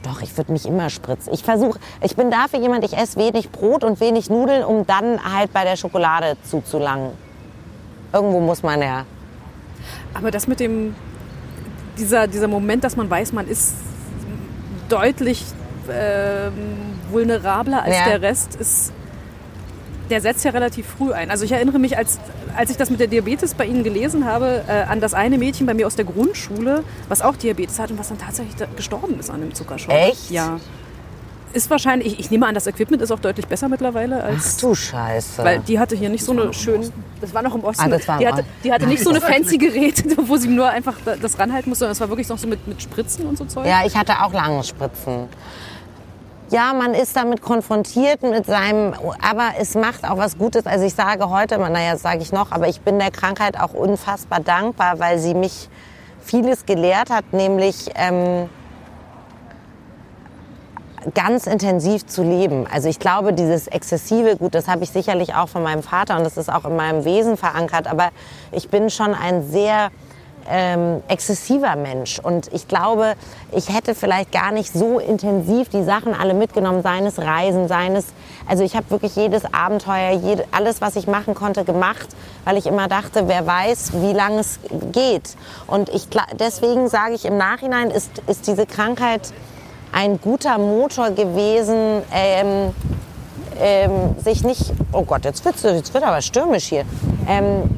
[0.02, 1.32] Doch, ich würde mich immer spritzen.
[1.32, 5.18] Ich versuche, ich bin dafür jemand, ich esse wenig Brot und wenig Nudeln, um dann
[5.32, 7.10] halt bei der Schokolade zuzulangen.
[8.12, 9.04] Irgendwo muss man ja.
[10.14, 10.94] Aber das mit dem,
[11.98, 13.74] dieser, dieser Moment, dass man weiß, man ist
[14.88, 15.44] deutlich
[15.90, 16.52] ähm,
[17.10, 18.04] vulnerabler als Ja.
[18.06, 18.92] der Rest, ist,
[20.10, 21.30] der setzt ja relativ früh ein.
[21.30, 22.18] Also ich erinnere mich, als,
[22.56, 25.66] als ich das mit der Diabetes bei Ihnen gelesen habe, äh, an das eine Mädchen
[25.66, 29.18] bei mir aus der Grundschule, was auch Diabetes hat und was dann tatsächlich da gestorben
[29.18, 29.92] ist an dem Zuckerschock.
[29.92, 30.30] Echt?
[30.30, 30.58] Ja.
[31.52, 34.60] Ist wahrscheinlich, ich, ich nehme an, das Equipment ist auch deutlich besser mittlerweile als Ach
[34.60, 35.42] du Scheiße.
[35.42, 36.90] weil die hatte hier nicht so eine schöne.
[37.22, 37.82] Das war noch im Osten.
[37.84, 40.68] Ah, das war die, hatte, die hatte nicht so eine fancy Geräte, wo sie nur
[40.68, 43.38] einfach da- das ranhalten musste, sondern es war wirklich noch so mit, mit Spritzen und
[43.38, 43.64] so Zeug.
[43.66, 45.28] Ja, ich hatte auch lange Spritzen.
[46.48, 50.64] Ja, man ist damit konfrontiert mit seinem, aber es macht auch was Gutes.
[50.64, 53.74] Also ich sage heute, naja, das sage ich noch, aber ich bin der Krankheit auch
[53.74, 55.68] unfassbar dankbar, weil sie mich
[56.20, 58.48] vieles gelehrt hat, nämlich ähm,
[61.14, 62.68] ganz intensiv zu leben.
[62.72, 66.22] Also ich glaube, dieses exzessive, gut, das habe ich sicherlich auch von meinem Vater und
[66.22, 68.10] das ist auch in meinem Wesen verankert, aber
[68.52, 69.90] ich bin schon ein sehr
[70.48, 73.14] ähm, exzessiver Mensch und ich glaube,
[73.52, 78.06] ich hätte vielleicht gar nicht so intensiv die Sachen alle mitgenommen, seines Reisen, seines,
[78.48, 82.08] also ich habe wirklich jedes Abenteuer, jede, alles, was ich machen konnte, gemacht,
[82.44, 84.58] weil ich immer dachte, wer weiß, wie lange es
[84.92, 85.36] geht.
[85.66, 89.32] Und ich, deswegen sage ich im Nachhinein, ist, ist diese Krankheit
[89.92, 92.74] ein guter Motor gewesen, ähm,
[93.58, 96.84] ähm, sich nicht, oh Gott, jetzt wird jetzt wird aber stürmisch hier,
[97.28, 97.70] ähm,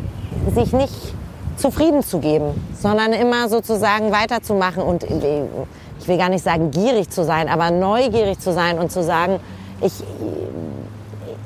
[0.55, 1.15] sich nicht
[1.59, 5.43] zufrieden zu geben, sondern immer sozusagen weiterzumachen und äh,
[6.01, 9.41] ich will gar nicht sagen gierig zu sein, aber neugierig zu sein und zu sagen,
[9.81, 9.93] ich,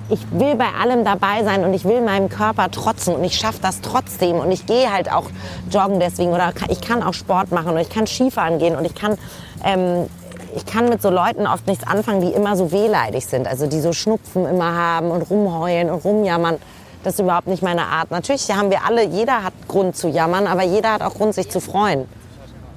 [0.08, 3.58] ich will bei allem dabei sein und ich will meinem Körper trotzen und ich schaffe
[3.62, 5.24] das trotzdem und ich gehe halt auch
[5.70, 8.94] joggen deswegen oder ich kann auch Sport machen oder ich kann Skifahren gehen und ich
[8.94, 9.16] kann,
[9.64, 10.06] ähm,
[10.54, 13.80] ich kann mit so Leuten oft nichts anfangen, die immer so wehleidig sind, also die
[13.80, 16.58] so Schnupfen immer haben und rumheulen und rumjammern.
[17.02, 18.10] Das ist überhaupt nicht meine Art.
[18.10, 21.50] Natürlich haben wir alle, jeder hat Grund zu jammern, aber jeder hat auch Grund, sich
[21.50, 22.06] zu freuen.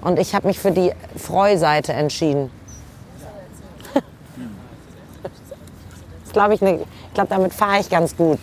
[0.02, 2.50] Und ich habe mich für die Freuseite entschieden.
[6.24, 8.40] das glaube ich, ne, ich glaube, damit fahre ich ganz gut.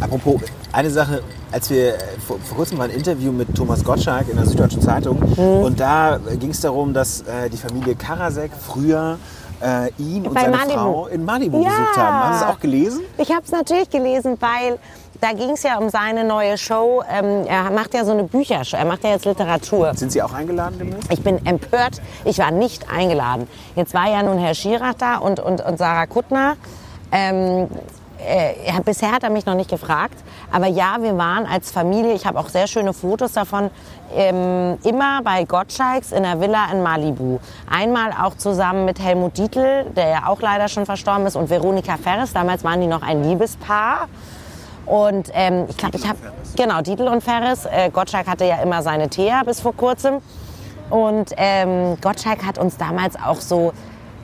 [0.00, 0.40] Apropos,
[0.72, 4.36] eine Sache, als wir äh, vor, vor kurzem mal ein Interview mit Thomas Gottschalk in
[4.36, 5.64] der Süddeutschen Zeitung Mhm.
[5.64, 9.18] und da ging es darum, dass äh, die Familie Karasek früher
[9.62, 10.74] äh, ihn und seine Malibu.
[10.74, 11.68] Frau in Malibu Ja.
[11.70, 12.14] besucht haben.
[12.24, 13.00] Haben Sie es auch gelesen?
[13.18, 14.78] Ich habe es natürlich gelesen, weil
[15.20, 17.02] da ging es ja um seine neue Show.
[17.10, 19.92] Ähm, er macht ja so eine Büchershow, er macht ja jetzt Literatur.
[19.94, 21.12] Sind Sie auch eingeladen demnächst?
[21.12, 23.48] Ich bin empört, ich war nicht eingeladen.
[23.74, 26.56] Jetzt war ja nun Herr Schirach da und, und, und Sarah Kuttner.
[27.10, 27.68] Ähm,
[28.18, 30.16] äh, bisher hat er mich noch nicht gefragt.
[30.50, 33.70] Aber ja, wir waren als Familie, ich habe auch sehr schöne Fotos davon,
[34.14, 37.38] ähm, immer bei Gottschalks in der Villa in Malibu.
[37.70, 41.96] Einmal auch zusammen mit Helmut Dietl, der ja auch leider schon verstorben ist, und Veronika
[41.96, 42.32] Ferres.
[42.32, 44.08] Damals waren die noch ein Liebespaar.
[44.86, 46.18] Und ähm, ich glaube, ich habe
[46.56, 47.66] genau Dietl und Ferris.
[47.66, 50.22] Äh, Gottschalk hatte ja immer seine Thea bis vor kurzem.
[50.88, 53.72] Und ähm, Gottschalk hat uns damals auch so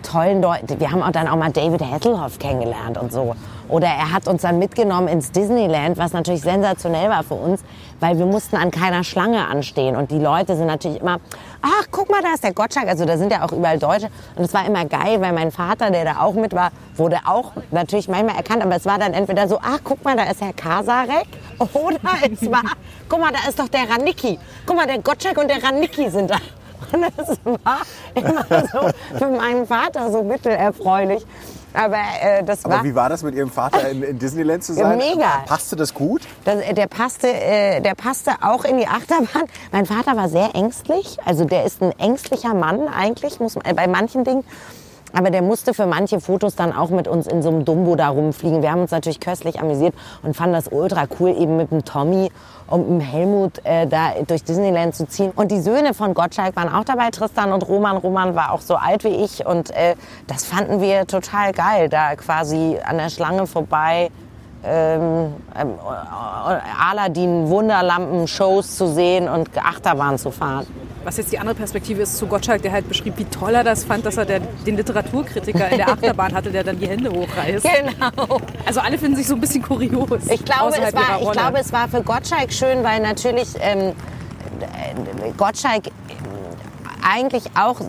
[0.02, 0.80] tollen Leute.
[0.80, 3.34] Wir haben auch dann auch mal David Hasselhoff kennengelernt und so.
[3.68, 7.62] Oder er hat uns dann mitgenommen ins Disneyland, was natürlich sensationell war für uns,
[8.00, 9.96] weil wir mussten an keiner Schlange anstehen.
[9.96, 11.18] Und die Leute sind natürlich immer,
[11.62, 12.88] ach, guck mal, da ist der Gottschalk.
[12.88, 14.08] Also da sind ja auch überall Deutsche.
[14.36, 17.52] Und es war immer geil, weil mein Vater, der da auch mit war, wurde auch
[17.70, 18.62] natürlich manchmal erkannt.
[18.62, 21.26] Aber es war dann entweder so, ach, guck mal, da ist Herr Kasarek.
[21.72, 21.98] Oder
[22.32, 22.62] es war,
[23.08, 24.38] guck mal, da ist doch der Ranicki.
[24.66, 26.36] Guck mal, der Gottschalk und der Ranicki sind da.
[26.92, 27.80] Und das war
[28.14, 31.24] immer so für meinen Vater so mittelerfreulich.
[31.74, 32.74] Aber äh, das war...
[32.74, 34.96] Aber wie war das mit Ihrem Vater in, in Disneyland zu sein?
[34.96, 35.42] Mega.
[35.46, 36.22] Passte das gut?
[36.44, 39.44] Das, äh, der, passte, äh, der passte auch in die Achterbahn.
[39.72, 41.18] Mein Vater war sehr ängstlich.
[41.24, 44.44] Also der ist ein ängstlicher Mann eigentlich, muss man, bei manchen Dingen.
[45.14, 48.08] Aber der musste für manche Fotos dann auch mit uns in so einem Dumbo da
[48.08, 48.62] rumfliegen.
[48.62, 49.94] Wir haben uns natürlich köstlich amüsiert
[50.24, 52.32] und fanden das ultra cool, eben mit dem Tommy
[52.66, 55.30] und dem Helmut äh, da durch Disneyland zu ziehen.
[55.36, 57.96] Und die Söhne von Gottschalk waren auch dabei, Tristan und Roman.
[57.96, 59.94] Roman war auch so alt wie ich und äh,
[60.26, 64.10] das fanden wir total geil, da quasi an der Schlange vorbei
[64.66, 65.74] ähm, ähm,
[66.80, 70.66] Aladdin Wunderlampen Shows zu sehen und Achterbahn zu fahren.
[71.04, 73.84] Was jetzt die andere Perspektive ist zu Gottschalk, der halt beschrieb, wie toll er das
[73.84, 77.66] fand, dass er der, den Literaturkritiker in der Achterbahn hatte, der dann die Hände hochreißt.
[77.66, 78.40] Genau.
[78.64, 80.26] Also alle finden sich so ein bisschen kurios.
[80.30, 83.92] Ich glaube, es war, ich glaube, es war für Gottschalk schön, weil natürlich ähm,
[85.36, 85.84] Gottschalk
[87.04, 87.80] eigentlich auch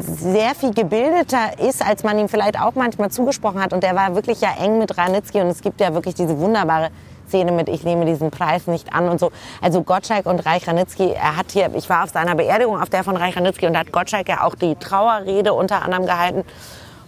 [0.00, 3.72] sehr viel gebildeter ist, als man ihm vielleicht auch manchmal zugesprochen hat.
[3.72, 6.90] Und der war wirklich ja eng mit Ranitzky und es gibt ja wirklich diese wunderbare
[7.28, 9.32] Szene mit Ich nehme diesen Preis nicht an und so.
[9.60, 13.04] Also Gottschalk und Reich Ranitzky, er hat hier, ich war auf seiner Beerdigung, auf der
[13.04, 16.44] von Reich Ranitzky und da hat Gottschalk ja auch die Trauerrede unter anderem gehalten.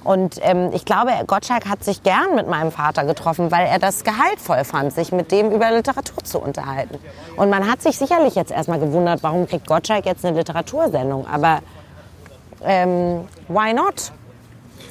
[0.07, 4.05] Und ähm, ich glaube, Gottschalk hat sich gern mit meinem Vater getroffen, weil er das
[4.05, 6.99] gehaltvoll fand, sich mit dem über Literatur zu unterhalten.
[7.37, 11.27] Und man hat sich sicherlich jetzt erstmal gewundert, warum kriegt Gottschalk jetzt eine Literatursendung.
[11.27, 11.59] Aber
[12.65, 14.13] ähm, why not?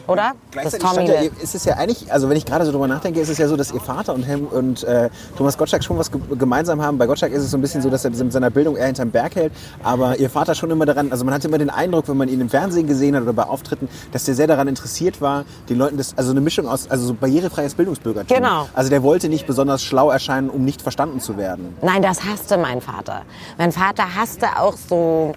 [0.08, 0.34] Oder?
[0.52, 3.30] Das Tommy ja, ist es ja eigentlich, also wenn ich gerade so drüber nachdenke, ist
[3.30, 6.22] es ja so, dass ihr Vater und, Helm und äh, Thomas Gottschalk schon was ge
[6.38, 6.98] gemeinsam haben.
[6.98, 9.12] Bei Gottschalk ist es so ein bisschen so, dass er mit seiner Bildung eher hinterm
[9.12, 9.52] Berg hält,
[9.84, 12.42] aber ihr Vater schon immer daran, also man hatte immer den Eindruck, wenn man ihn
[12.42, 15.98] im Fernsehen gesehen hat oder bei Auftritten, dass der sehr daran interessiert war, den Leuten
[15.98, 18.36] das, also eine Mischung aus, also so barrierefreies Bildungsbürgertum.
[18.36, 18.68] Genau.
[18.74, 21.76] Also der wollte nicht besonders schlau erscheinen, um nicht verstanden zu werden.
[21.82, 23.24] Nein, das hasste mein Vater.
[23.58, 25.34] Mein Vater hasste auch so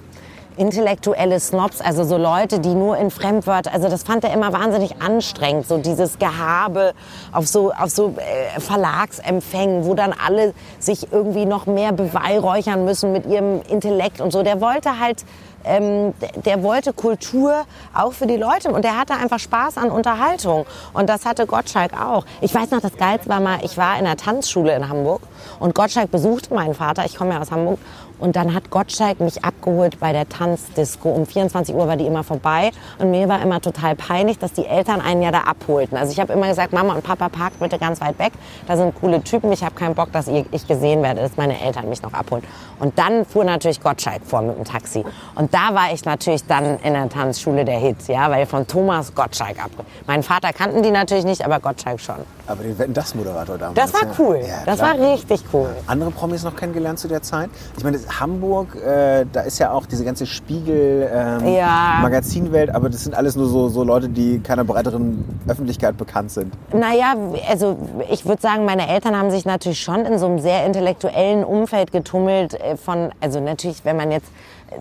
[0.58, 5.00] intellektuelle Snobs, also so Leute, die nur in Fremdwörter, also das fand er immer wahnsinnig
[5.00, 6.92] anstrengend, so dieses Gehabe
[7.32, 13.12] auf so, auf so äh, Verlagsempfängen, wo dann alle sich irgendwie noch mehr beweihräuchern müssen
[13.12, 14.42] mit ihrem Intellekt und so.
[14.42, 15.24] Der wollte halt
[15.64, 17.52] ähm, der- der wollte Kultur
[17.92, 21.92] auch für die Leute und der hatte einfach Spaß an Unterhaltung und das hatte Gottschalk
[22.00, 22.24] auch.
[22.40, 25.20] Ich weiß noch, das Geilste war mal, ich war in einer Tanzschule in Hamburg
[25.58, 27.78] und Gottschalk besuchte meinen Vater, ich komme ja aus Hamburg
[28.18, 31.10] Und dann hat Gottschalk mich abgeholt bei der Tanzdisco.
[31.10, 32.70] Um 24 Uhr war die immer vorbei.
[32.98, 35.96] Und mir war immer total peinlich, dass die Eltern einen ja da abholten.
[35.96, 38.32] Also ich habe immer gesagt, Mama und Papa parkt bitte ganz weit weg.
[38.66, 39.52] Da sind coole Typen.
[39.52, 42.42] Ich habe keinen Bock, dass ich gesehen werde, dass meine Eltern mich noch abholen.
[42.78, 45.04] Und dann fuhr natürlich Gottschalk vor mit dem Taxi.
[45.34, 49.14] Und da war ich natürlich dann in der Tanzschule der Hit, ja, weil von Thomas
[49.14, 49.70] Gottschalk ab.
[50.06, 52.37] Meinen Vater kannten die natürlich nicht, aber Gottschalk schon.
[52.48, 53.74] Aber den Wetten das Moderator damals.
[53.74, 54.40] Das war cool.
[54.40, 55.68] Ja, das war richtig cool.
[55.86, 57.50] Andere Promis noch kennengelernt zu der Zeit?
[57.76, 61.98] Ich meine, Hamburg, äh, da ist ja auch diese ganze Spiegel, ähm, Ja.
[62.00, 66.54] Magazinwelt, aber das sind alles nur so, so Leute, die keiner breiteren Öffentlichkeit bekannt sind.
[66.72, 67.14] Naja,
[67.50, 67.76] also
[68.10, 71.92] ich würde sagen, meine Eltern haben sich natürlich schon in so einem sehr intellektuellen Umfeld
[71.92, 72.54] getummelt.
[72.54, 74.28] äh, Von, also natürlich, wenn man jetzt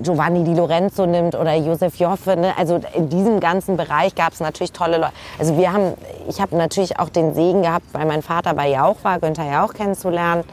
[0.01, 2.57] Giovanni Di Lorenzo nimmt oder Josef Joffe, ne?
[2.57, 5.13] also in diesem ganzen Bereich gab es natürlich tolle Leute.
[5.39, 5.93] Also wir haben,
[6.27, 9.73] ich habe natürlich auch den Segen gehabt, weil mein Vater bei Jauch war, Günther Jauch
[9.73, 10.43] kennenzulernen,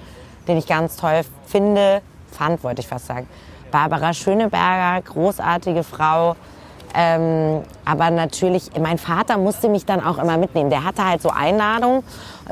[0.47, 3.29] den ich ganz toll finde, fand, wollte ich fast sagen.
[3.71, 6.37] Barbara Schöneberger, großartige Frau.
[6.97, 10.71] Ähm, aber natürlich, mein Vater musste mich dann auch immer mitnehmen.
[10.71, 12.05] Der hatte halt so Einladungen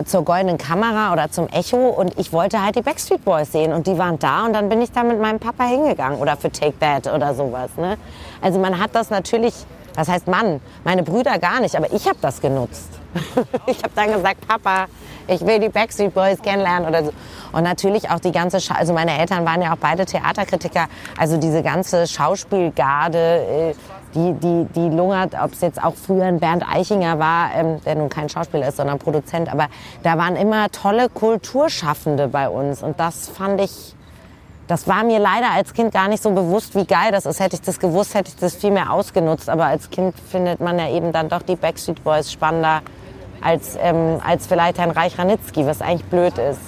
[0.04, 3.86] zur Goldenen Kamera oder zum Echo und ich wollte halt die Backstreet Boys sehen und
[3.86, 6.78] die waren da und dann bin ich da mit meinem Papa hingegangen oder für Take
[6.80, 7.70] That oder sowas.
[7.76, 7.96] Ne?
[8.40, 9.54] Also man hat das natürlich,
[9.94, 12.88] was heißt Mann, meine Brüder gar nicht, aber ich habe das genutzt.
[13.66, 14.86] ich habe dann gesagt, Papa,
[15.26, 17.12] ich will die Backstreet Boys kennenlernen oder so.
[17.52, 20.86] Und natürlich auch die ganze, Scha also meine Eltern waren ja auch beide Theaterkritiker,
[21.18, 23.74] also diese ganze Schauspielgarde, äh,
[24.14, 27.94] die, die, die lungert, ob es jetzt auch früher ein Bernd Eichinger war, ähm, der
[27.94, 29.68] nun kein Schauspieler ist, sondern Produzent, aber
[30.02, 33.94] da waren immer tolle Kulturschaffende bei uns und das fand ich,
[34.68, 37.40] das war mir leider als Kind gar nicht so bewusst, wie geil das ist.
[37.40, 39.50] Hätte ich das gewusst, hätte ich das viel mehr ausgenutzt.
[39.50, 42.80] Aber als Kind findet man ja eben dann doch die Backstreet Boys spannender
[43.42, 46.60] als, ähm, als vielleicht Herrn Reich Ranitzky, was eigentlich blöd ist.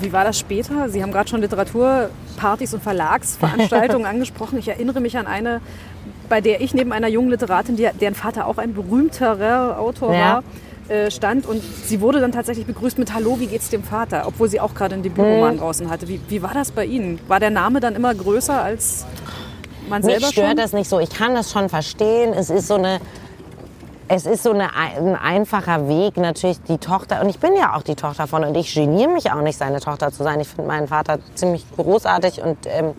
[0.00, 0.88] Wie war das später?
[0.88, 4.58] Sie haben gerade schon Literaturpartys und Verlagsveranstaltungen angesprochen.
[4.58, 5.60] Ich erinnere mich an eine,
[6.28, 10.20] bei der ich neben einer jungen Literatin, die, deren Vater auch ein berühmterer Autor Ja.
[10.88, 14.24] war, äh, stand und sie wurde dann tatsächlich begrüßt mit Hallo, wie geht's dem Vater?
[14.26, 15.58] Obwohl sie auch gerade einen Debütroman Mhm.
[15.60, 16.08] draußen hatte.
[16.08, 17.20] Wie, wie war das bei Ihnen?
[17.28, 19.04] War der Name dann immer größer als
[19.88, 20.56] man Mich selber stört schon?
[20.56, 20.98] das nicht so.
[20.98, 22.32] Ich kann das schon verstehen.
[22.32, 23.00] Es ist so eine,
[24.08, 27.82] es ist so eine, ein einfacher Weg, natürlich die Tochter, und ich bin ja auch
[27.82, 30.40] die Tochter von, und ich geniere mich auch nicht, seine Tochter zu sein.
[30.40, 32.94] Ich finde meinen Vater ziemlich großartig und ähm,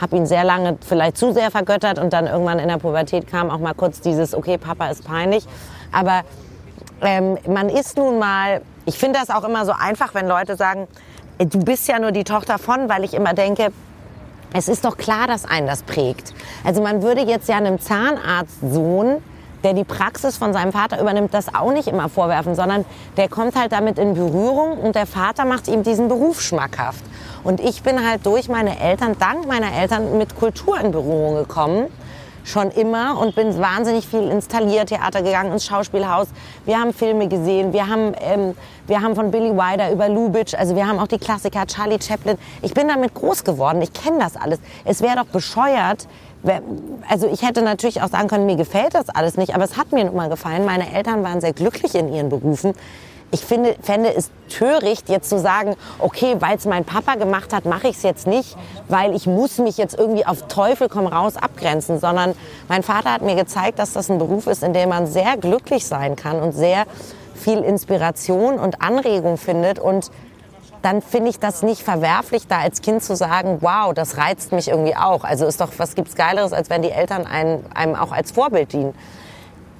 [0.00, 3.50] habe ihn sehr lange vielleicht zu sehr vergöttert und dann irgendwann in der Pubertät kam
[3.50, 5.46] auch mal kurz dieses, okay, Papa ist peinlich.
[5.92, 6.22] Aber
[7.00, 10.86] ähm, man ist nun mal, ich finde das auch immer so einfach, wenn Leute sagen,
[11.38, 13.72] äh, du bist ja nur die Tochter von, weil ich immer denke,
[14.52, 16.32] es ist doch klar, dass einen das prägt.
[16.64, 19.22] Also man würde jetzt ja einem Zahnarztsohn,
[19.64, 22.84] der die Praxis von seinem Vater übernimmt, das auch nicht immer vorwerfen, sondern
[23.16, 27.04] der kommt halt damit in Berührung und der Vater macht ihm diesen Beruf schmackhaft.
[27.44, 31.86] Und ich bin halt durch meine Eltern, dank meiner Eltern, mit Kultur in Berührung gekommen
[32.48, 36.28] schon immer und bin wahnsinnig viel ins Taliertheater gegangen, ins Schauspielhaus.
[36.64, 38.54] Wir haben Filme gesehen, wir haben, ähm,
[38.86, 42.38] wir haben von Billy Wilder über Lubitsch, also wir haben auch die Klassiker, Charlie Chaplin.
[42.62, 44.58] Ich bin damit groß geworden, ich kenne das alles.
[44.84, 46.08] Es wäre doch bescheuert,
[47.08, 49.92] also ich hätte natürlich auch sagen können, mir gefällt das alles nicht, aber es hat
[49.92, 50.64] mir nun mal gefallen.
[50.64, 52.74] Meine Eltern waren sehr glücklich in ihren Berufen.
[53.30, 57.66] Ich finde, fände es töricht, jetzt zu sagen, okay, weil es mein Papa gemacht hat,
[57.66, 58.56] mache ich es jetzt nicht,
[58.88, 62.34] weil ich muss mich jetzt irgendwie auf Teufel komm raus abgrenzen, sondern
[62.68, 65.86] mein Vater hat mir gezeigt, dass das ein Beruf ist, in dem man sehr glücklich
[65.86, 66.84] sein kann und sehr
[67.34, 70.10] viel Inspiration und Anregung findet und
[70.82, 74.68] dann finde ich das nicht verwerflich, da als Kind zu sagen, wow, das reizt mich
[74.68, 75.24] irgendwie auch.
[75.24, 78.72] Also ist doch, was gibt's Geileres, als wenn die Eltern einen, einem auch als Vorbild
[78.72, 78.94] dienen.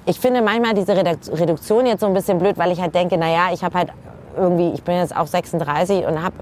[0.09, 3.53] Ich finde manchmal diese Reduktion jetzt so ein bisschen blöd, weil ich halt denke, naja,
[3.53, 3.93] ich habe halt
[4.35, 6.35] irgendwie, ich bin jetzt auch 36 und habe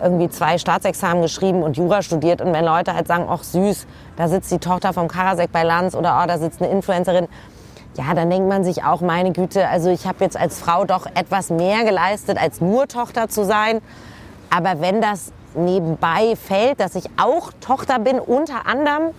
[0.00, 2.40] irgendwie zwei Staatsexamen geschrieben und Jura studiert.
[2.40, 5.96] Und wenn Leute halt sagen, ach süß, da sitzt die Tochter vom Karasek bei Lanz
[5.96, 7.26] oder oh, da sitzt eine Influencerin,
[7.96, 11.06] ja, dann denkt man sich auch, meine Güte, also ich habe jetzt als Frau doch
[11.16, 13.80] etwas mehr geleistet, als nur Tochter zu sein.
[14.50, 19.10] Aber wenn das nebenbei fällt, dass ich auch Tochter bin, unter anderem,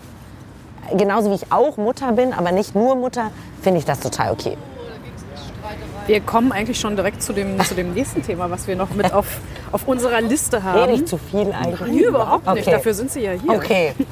[0.97, 3.31] genauso wie ich auch Mutter bin, aber nicht nur Mutter,
[3.61, 4.57] finde ich das total okay.
[6.07, 9.11] Wir kommen eigentlich schon direkt zu dem, zu dem nächsten Thema, was wir noch mit
[9.11, 9.39] auf,
[9.71, 10.77] auf unserer Liste haben.
[10.77, 11.81] Rede ich zu viel eigentlich?
[11.91, 12.61] Nee, überhaupt nicht.
[12.67, 12.71] Okay.
[12.75, 13.51] Dafür sind Sie ja hier.
[13.53, 13.93] Okay.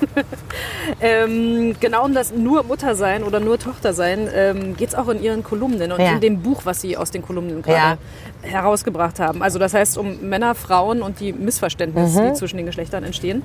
[1.02, 5.08] Ähm, genau um das nur Mutter sein oder nur Tochter sein ähm, geht es auch
[5.10, 6.12] in Ihren Kolumnen und Ja.
[6.12, 7.98] in dem Buch, was Sie aus den Kolumnen gerade
[8.44, 8.50] Ja.
[8.50, 9.42] herausgebracht haben.
[9.42, 12.28] Also das heißt um Männer, Frauen und die Missverständnisse, Mhm.
[12.30, 13.44] die zwischen den Geschlechtern entstehen.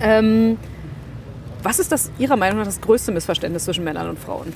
[0.00, 0.56] Ähm,
[1.62, 4.52] was ist das Ihrer Meinung nach das größte Missverständnis zwischen Männern und Frauen?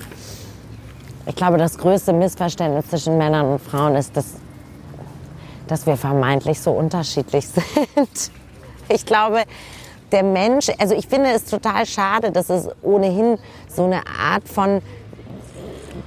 [1.27, 4.35] Ich glaube, das größte Missverständnis zwischen Männern und Frauen ist, dass,
[5.67, 7.49] dass wir vermeintlich so unterschiedlich
[7.95, 8.31] sind.
[8.89, 9.45] Ich glaube,
[10.13, 13.39] der Mensch, also ich finde es total schade, dass es ohnehin
[13.69, 14.83] so eine Art von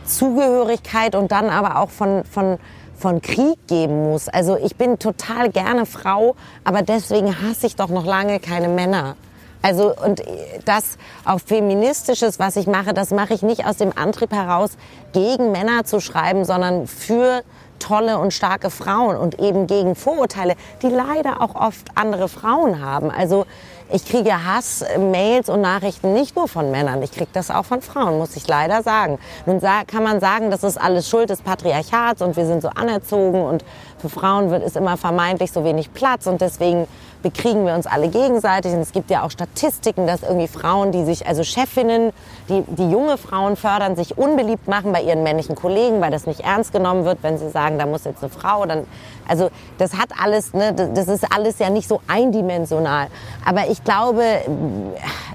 [0.06, 2.60] Zugehörigkeit und dann aber auch von, von,
[2.96, 4.30] von Krieg geben muss.
[4.30, 9.16] Also ich bin total gerne Frau, aber deswegen hasse ich doch noch lange keine Männer.
[9.62, 10.22] Also und
[10.66, 14.72] das auf feministisches, was ich mache, das mache ich nicht aus dem Antrieb heraus,
[15.14, 17.44] gegen Männer zu schreiben, sondern für
[17.80, 23.12] tolle und starke Frauen und eben gegen Vorurteile, die leider auch oft andere Frauen haben.
[23.12, 23.46] Also
[23.92, 27.82] ich kriege Hass, Mails und Nachrichten nicht nur von Männern, ich kriege das auch von
[27.82, 29.18] Frauen, muss ich leider sagen.
[29.46, 33.42] Nun kann man sagen, das ist alles Schuld des Patriarchats und wir sind so anerzogen
[33.42, 33.64] und
[34.00, 36.88] für Frauen wird es immer vermeintlich so wenig Platz und deswegen
[37.24, 38.74] bekriegen wir uns alle gegenseitig.
[38.74, 42.12] Und es gibt ja auch Statistiken, dass irgendwie Frauen, die sich, also Chefinnen,
[42.48, 46.42] die, die junge Frauen fördern, sich unbeliebt machen bei ihren männlichen Kollegen, weil das nicht
[46.42, 48.86] ernst genommen wird, wenn sie sagen, da muss jetzt eine Frau, dann
[49.28, 53.08] also das hat alles, ne, das ist alles ja nicht so eindimensional.
[53.46, 54.24] Aber ich glaube,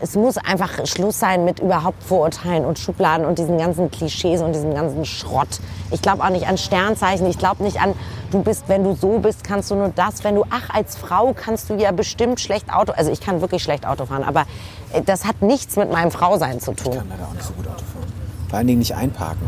[0.00, 4.54] es muss einfach Schluss sein mit überhaupt Vorurteilen und Schubladen und diesen ganzen Klischees und
[4.54, 5.60] diesem ganzen Schrott.
[5.90, 7.26] Ich glaube auch nicht an Sternzeichen.
[7.26, 7.94] Ich glaube nicht an,
[8.30, 10.24] du bist, wenn du so bist, kannst du nur das.
[10.24, 12.92] Wenn du, ach, als Frau kannst du ja bestimmt schlecht Auto.
[12.92, 14.44] Also ich kann wirklich schlecht Auto fahren, aber
[14.92, 16.92] äh, das hat nichts mit meinem Frausein zu tun.
[16.92, 18.12] Ich kann leider auch nicht so gut Auto fahren.
[18.48, 19.46] Vor allen Dingen nicht einparken.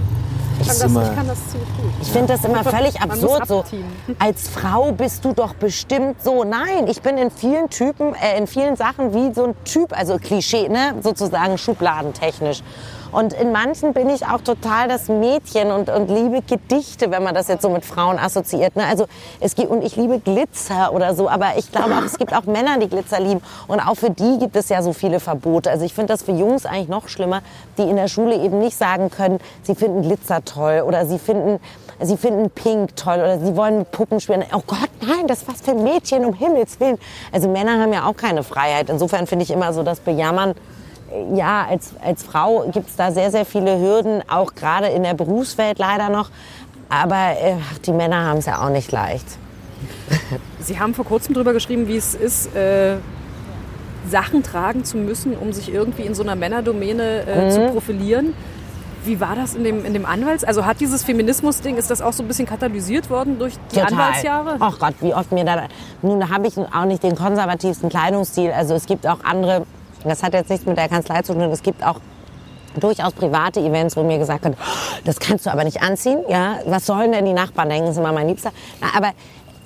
[0.60, 1.92] Ich kann, das, ich kann das ziemlich gut.
[2.00, 3.46] Ich finde das immer völlig absurd.
[3.48, 3.64] So,
[4.18, 6.44] als Frau bist du doch bestimmt so.
[6.44, 10.16] Nein, ich bin in vielen Typen, äh, in vielen Sachen wie so ein Typ, also
[10.18, 12.62] Klischee, ne, sozusagen schubladentechnisch.
[13.14, 17.32] Und in manchen bin ich auch total das Mädchen und, und liebe Gedichte, wenn man
[17.32, 18.74] das jetzt so mit Frauen assoziiert.
[18.74, 18.84] Ne?
[18.84, 19.06] Also
[19.38, 22.44] es gibt, und ich liebe Glitzer oder so, aber ich glaube auch, es gibt auch
[22.44, 23.40] Männer, die Glitzer lieben.
[23.68, 25.70] Und auch für die gibt es ja so viele Verbote.
[25.70, 27.42] Also ich finde das für Jungs eigentlich noch schlimmer,
[27.78, 31.60] die in der Schule eben nicht sagen können, sie finden Glitzer toll oder sie finden
[32.00, 34.42] sie finden Pink toll oder sie wollen mit Puppen spielen.
[34.52, 36.98] Oh Gott, nein, das ist was für Mädchen, um Himmels Willen.
[37.30, 38.90] Also Männer haben ja auch keine Freiheit.
[38.90, 40.56] Insofern finde ich immer so das Bejammern
[41.34, 45.14] ja, als, als Frau gibt es da sehr, sehr viele Hürden, auch gerade in der
[45.14, 46.30] Berufswelt leider noch.
[46.88, 47.56] Aber äh,
[47.86, 49.26] die Männer haben es ja auch nicht leicht.
[50.60, 52.96] Sie haben vor kurzem darüber geschrieben, wie es ist, äh,
[54.08, 57.50] Sachen tragen zu müssen, um sich irgendwie in so einer Männerdomäne äh, mhm.
[57.50, 58.34] zu profilieren.
[59.04, 60.44] Wie war das in dem, in dem Anwalts?
[60.44, 63.92] Also hat dieses Feminismus-Ding, ist das auch so ein bisschen katalysiert worden durch die Total.
[63.92, 64.56] Anwaltsjahre?
[64.60, 65.64] Ach Gott, wie oft mir da...
[66.00, 68.50] Nun habe ich auch nicht den konservativsten Kleidungsstil.
[68.50, 69.66] Also es gibt auch andere
[70.04, 71.42] das hat jetzt nichts mit der Kanzlei zu tun.
[71.42, 72.00] Es gibt auch
[72.78, 74.56] durchaus private Events, wo mir gesagt wird,
[75.04, 76.18] das kannst du aber nicht anziehen.
[76.28, 77.86] Ja, was sollen denn die Nachbarn denken?
[77.86, 78.52] Das ist immer mein Liebster.
[78.80, 79.12] Na, aber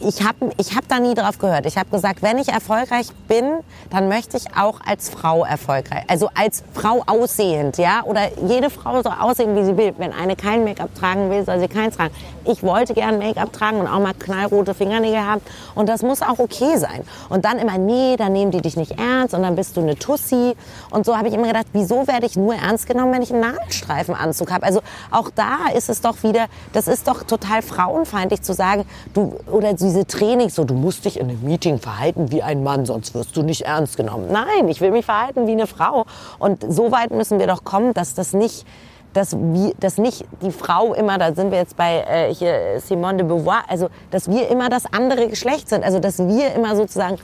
[0.01, 1.66] ich habe ich hab da nie drauf gehört.
[1.66, 3.44] Ich habe gesagt, wenn ich erfolgreich bin,
[3.90, 9.03] dann möchte ich auch als Frau erfolgreich, also als Frau aussehend, ja, oder jede Frau
[9.03, 9.94] soll aussehen, wie sie will.
[9.99, 12.14] Wenn eine kein Make-up tragen will, soll sie keins tragen.
[12.44, 15.42] Ich wollte gern Make-up tragen und auch mal knallrote Fingernägel haben
[15.74, 17.03] und das muss auch okay sein.
[17.28, 19.96] Und dann immer, nee, dann nehmen die dich nicht ernst und dann bist du eine
[19.96, 20.55] Tussi
[20.90, 23.40] und so habe ich immer gedacht, wieso werde ich nur ernst genommen, wenn ich einen
[23.40, 24.64] Nadelstreifenanzug habe?
[24.64, 24.80] Also
[25.11, 29.76] auch da ist es doch wieder, das ist doch total frauenfeindlich zu sagen, du oder
[29.76, 33.14] sie diese Trainings, so du musst dich in einem Meeting verhalten wie ein Mann, sonst
[33.14, 34.26] wirst du nicht ernst genommen.
[34.30, 36.05] Nein, ich will mich verhalten wie eine Frau.
[36.39, 38.66] Und so weit müssen wir doch kommen, dass das nicht
[39.14, 43.16] dass, wir, dass nicht die Frau immer, da sind wir jetzt bei äh, hier Simone
[43.16, 47.16] de Beauvoir, also dass wir immer das andere Geschlecht sind, also dass wir immer sozusagen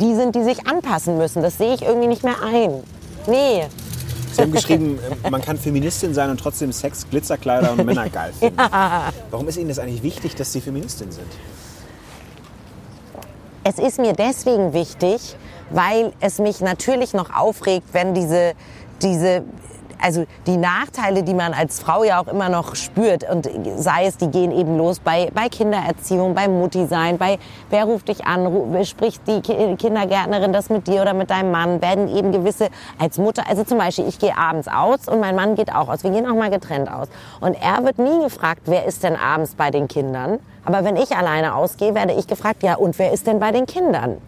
[0.00, 1.42] die sind, die sich anpassen müssen.
[1.42, 2.82] Das sehe ich irgendwie nicht mehr ein.
[3.26, 3.64] Nee.
[4.32, 8.32] Sie haben geschrieben, äh, man kann Feministin sein und trotzdem Sex, Glitzerkleider und Männer geil
[8.38, 8.58] finden.
[8.70, 9.08] Ja.
[9.30, 11.26] Warum ist Ihnen das eigentlich wichtig, dass Sie Feministin sind?
[13.64, 15.36] Es ist mir deswegen wichtig,
[15.70, 18.54] weil es mich natürlich noch aufregt, wenn diese,
[19.02, 19.44] diese
[20.00, 24.16] also die Nachteile, die man als Frau ja auch immer noch spürt und sei es,
[24.16, 27.38] die gehen eben los bei, bei Kindererziehung, bei Mutti sein, bei
[27.70, 32.08] wer ruft dich an, spricht die Kindergärtnerin das mit dir oder mit deinem Mann, werden
[32.08, 32.68] eben gewisse
[32.98, 36.04] als Mutter, also zum Beispiel ich gehe abends aus und mein Mann geht auch aus,
[36.04, 37.08] wir gehen auch mal getrennt aus.
[37.40, 41.16] Und er wird nie gefragt, wer ist denn abends bei den Kindern, aber wenn ich
[41.16, 44.18] alleine ausgehe, werde ich gefragt, ja und wer ist denn bei den Kindern?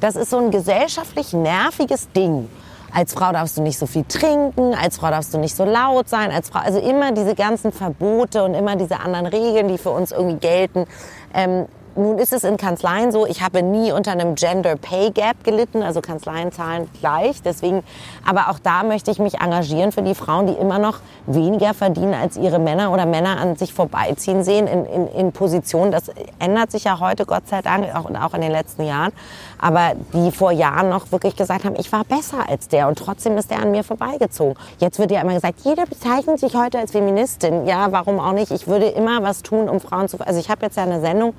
[0.00, 2.48] Das ist so ein gesellschaftlich nerviges Ding
[2.92, 6.08] als Frau darfst du nicht so viel trinken, als Frau darfst du nicht so laut
[6.08, 9.90] sein, als Frau, also immer diese ganzen Verbote und immer diese anderen Regeln, die für
[9.90, 10.86] uns irgendwie gelten.
[11.34, 11.66] Ähm,
[11.96, 15.82] nun ist es in Kanzleien so, ich habe nie unter einem Gender Pay Gap gelitten,
[15.82, 17.42] also Kanzleien zahlen gleich.
[17.42, 17.82] Deswegen,
[18.26, 22.14] aber auch da möchte ich mich engagieren für die Frauen, die immer noch weniger verdienen
[22.14, 25.92] als ihre Männer oder Männer an sich vorbeiziehen sehen in, in, in Positionen.
[25.92, 29.12] Das ändert sich ja heute, Gott sei Dank, auch, auch in den letzten Jahren.
[29.58, 33.36] Aber die vor Jahren noch wirklich gesagt haben, ich war besser als der und trotzdem
[33.36, 34.54] ist der an mir vorbeigezogen.
[34.78, 37.66] Jetzt wird ja immer gesagt, jeder bezeichnet sich heute als Feministin.
[37.66, 38.50] Ja, warum auch nicht?
[38.50, 41.34] Ich würde immer was tun, um Frauen zu, also ich habe jetzt ja eine Sendung,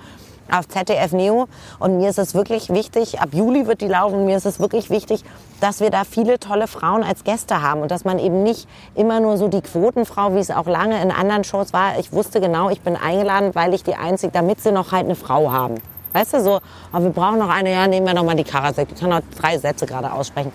[0.52, 1.48] auf ZDF Neo.
[1.80, 4.90] Und mir ist es wirklich wichtig, ab Juli wird die laufen, mir ist es wirklich
[4.90, 5.24] wichtig,
[5.60, 9.20] dass wir da viele tolle Frauen als Gäste haben und dass man eben nicht immer
[9.20, 12.00] nur so die Quotenfrau, wie es auch lange in anderen Shows war.
[12.00, 15.16] Ich wusste genau, ich bin eingeladen, weil ich die Einzige, damit sie noch halt eine
[15.16, 15.76] Frau haben.
[16.14, 16.60] Weißt du, so,
[16.92, 18.90] aber wir brauchen noch eine, ja, nehmen wir noch mal die Karasek.
[18.94, 20.52] Ich kann noch drei Sätze gerade aussprechen.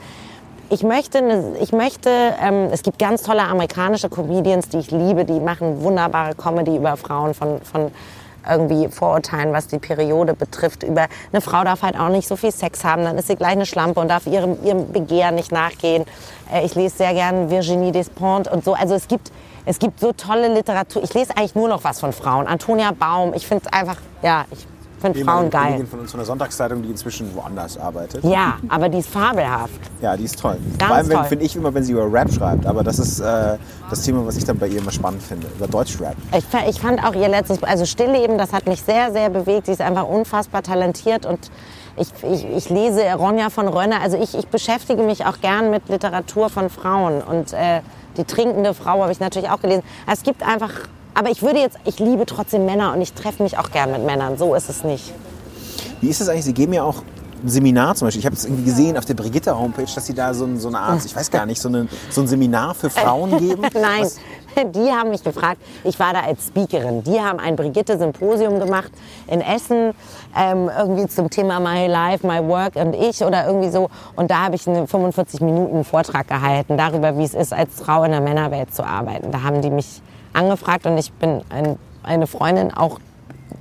[0.68, 2.11] Ich möchte, ich möchte
[2.42, 6.97] ähm, es gibt ganz tolle amerikanische Comedians, die ich liebe, die machen wunderbare Comedy über
[6.97, 7.92] Frauen von, von
[8.49, 10.82] irgendwie Vorurteilen, was die Periode betrifft.
[10.82, 13.53] Über eine Frau darf halt auch nicht so viel Sex haben, dann ist sie gleich
[13.53, 16.05] eine Schlampe und darf ihrem, ihrem Begehren nicht nachgehen.
[16.53, 18.74] Äh, ich lese sehr gern Virginie Despentes und so.
[18.74, 19.32] Also es gibt,
[19.64, 21.03] es gibt so tolle Literatur.
[21.03, 22.47] Ich lese eigentlich nur noch was von Frauen.
[22.47, 24.66] Antonia Baum, ich finde es einfach, ja, ich
[25.12, 25.64] finde Frauen geil.
[25.64, 28.24] Kollegin von uns von der Sonntagszeitung, die inzwischen woanders arbeitet.
[28.24, 29.80] Ja, aber die ist fabelhaft.
[30.00, 30.59] Ja, die ist toll.
[30.78, 32.66] Ganz Vor allem finde ich immer, wenn sie über Rap schreibt.
[32.66, 33.57] Aber das ist äh,
[33.90, 35.46] das Thema, was ich dann bei ihr immer spannend finde.
[35.57, 36.16] Über Deutschrap.
[36.36, 39.66] Ich, ich fand auch ihr letztes, also Stillleben, das hat mich sehr, sehr bewegt.
[39.66, 41.50] Sie ist einfach unfassbar talentiert und
[41.96, 44.00] ich, ich, ich lese Ronja von Rönne.
[44.00, 47.80] Also ich, ich beschäftige mich auch gern mit Literatur von Frauen und äh,
[48.16, 49.82] die trinkende Frau habe ich natürlich auch gelesen.
[50.11, 50.70] Es gibt einfach,
[51.16, 54.04] aber ich würde jetzt, ich liebe trotzdem Männer und ich treffe mich auch gern mit
[54.04, 54.36] Männern.
[54.38, 55.12] So ist es nicht.
[56.00, 56.44] Wie ist es eigentlich?
[56.44, 57.02] Sie geben ja auch
[57.42, 58.20] ein Seminar zum Beispiel.
[58.20, 60.78] Ich habe es irgendwie gesehen auf der Brigitte-Homepage, dass Sie da so, ein- so eine
[60.78, 63.62] Art, ich weiß gar nicht, so, eine, so ein Seminar für Frauen geben.
[63.74, 64.16] Nein, Was,
[64.74, 65.60] die haben mich gefragt.
[65.84, 67.02] Ich war da als Speakerin.
[67.04, 68.90] Die haben ein Brigitte-Symposium gemacht
[69.26, 69.92] in Essen,
[70.36, 73.90] ähm, irgendwie zum Thema My Life, My Work und ich oder irgendwie so.
[74.16, 78.04] Und da habe ich einen 45 Minuten Vortrag gehalten darüber, wie es ist, als Frau
[78.04, 79.30] in der Männerwelt zu arbeiten.
[79.30, 80.00] Da haben die mich
[80.37, 82.99] angefragt und ich bin ein, eine Freundin auch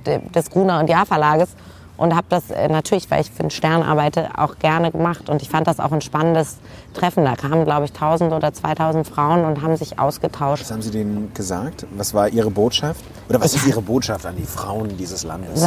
[0.06, 1.48] de- des Gruner und Jahr Verlages
[1.96, 5.30] und habe das äh, natürlich, weil ich für den Stern arbeite, auch gerne gemacht.
[5.30, 6.58] Und ich fand das auch ein spannendes
[6.92, 7.24] Treffen.
[7.24, 10.62] Da kamen, glaube ich, 1000 oder 2000 Frauen und haben sich ausgetauscht.
[10.64, 11.86] was haben Sie denen gesagt?
[11.96, 13.02] Was war Ihre Botschaft?
[13.30, 15.66] Oder was ist Ihre Botschaft an die Frauen dieses Landes?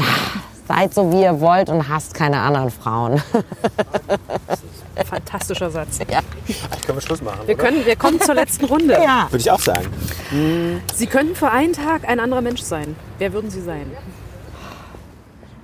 [0.68, 3.20] Seid so, wie ihr wollt und hasst keine anderen Frauen.
[5.06, 6.00] Fantastischer Satz.
[6.48, 8.94] Ich können wir Schluss machen, Wir, können, wir kommen zur letzten Runde.
[9.04, 9.28] Ja.
[9.30, 9.88] Würde ich auch sagen.
[10.96, 12.96] Sie könnten für einen Tag ein anderer Mensch sein.
[13.18, 13.92] Wer würden Sie sein?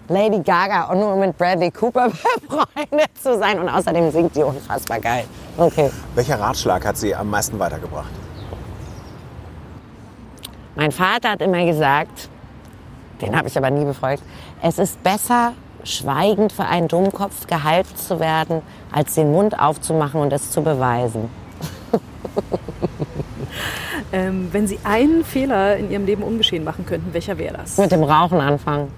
[0.08, 2.10] Lady Gaga und nur mit Bradley Cooper
[2.48, 3.60] befreundet zu sein.
[3.60, 5.26] Und außerdem singt die unfassbar geil.
[5.58, 5.90] Okay.
[6.14, 8.12] Welcher Ratschlag hat Sie am meisten weitergebracht?
[10.76, 12.30] Mein Vater hat immer gesagt,
[13.22, 14.22] den habe ich aber nie befolgt,
[14.62, 15.54] es ist besser,
[15.86, 18.62] schweigend für einen Dummkopf gehalten zu werden,
[18.92, 21.30] als den Mund aufzumachen und es zu beweisen.
[24.12, 27.78] Ähm, wenn Sie einen Fehler in Ihrem Leben ungeschehen machen könnten, welcher wäre das?
[27.78, 28.90] Mit dem Rauchen anfangen.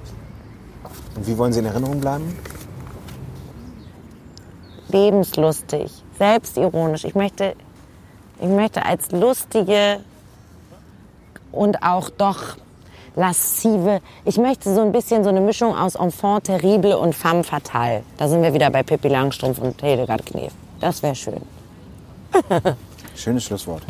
[1.16, 2.36] Und wie wollen Sie in Erinnerung bleiben?
[4.90, 7.04] lebenslustig, selbstironisch.
[7.04, 7.56] Ich möchte,
[8.40, 10.00] ich möchte als lustige
[11.52, 12.58] und auch doch
[13.18, 18.04] lascive, ich möchte so ein bisschen so eine Mischung aus Enfant terrible und femme fatale.
[18.18, 20.54] Da sind wir wieder bei Pippi Langstrumpf und Hildegard Knef.
[20.80, 21.42] Das wäre schön.
[23.16, 23.82] Schönes Schlusswort.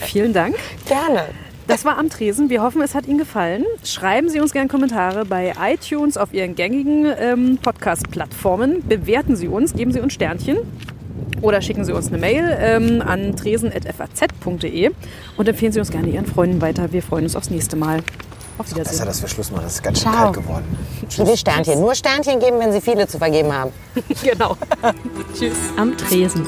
[0.00, 0.56] Vielen Dank.
[0.86, 1.24] Gerne.
[1.66, 2.50] Das war am Tresen.
[2.50, 3.64] Wir hoffen, es hat Ihnen gefallen.
[3.84, 8.86] Schreiben Sie uns gerne Kommentare bei iTunes auf Ihren gängigen ähm, Podcast-Plattformen.
[8.86, 10.58] Bewerten Sie uns, geben Sie uns Sternchen
[11.40, 14.90] oder schicken Sie uns eine Mail ähm, an tresen.faz.de
[15.36, 16.92] und empfehlen Sie uns gerne Ihren Freunden weiter.
[16.92, 18.02] Wir freuen uns aufs nächste Mal.
[18.60, 19.06] Auf Besser, Wiedersehen.
[19.06, 19.64] dass wir Schluss machen.
[19.66, 20.24] Es ist ganz schön Ciao.
[20.24, 20.78] kalt geworden.
[21.08, 21.80] Viele Sternchen.
[21.80, 23.72] Nur Sternchen geben, wenn Sie viele zu vergeben haben.
[24.22, 24.54] Genau.
[25.38, 25.56] Tschüss.
[25.78, 26.46] Am Tresen.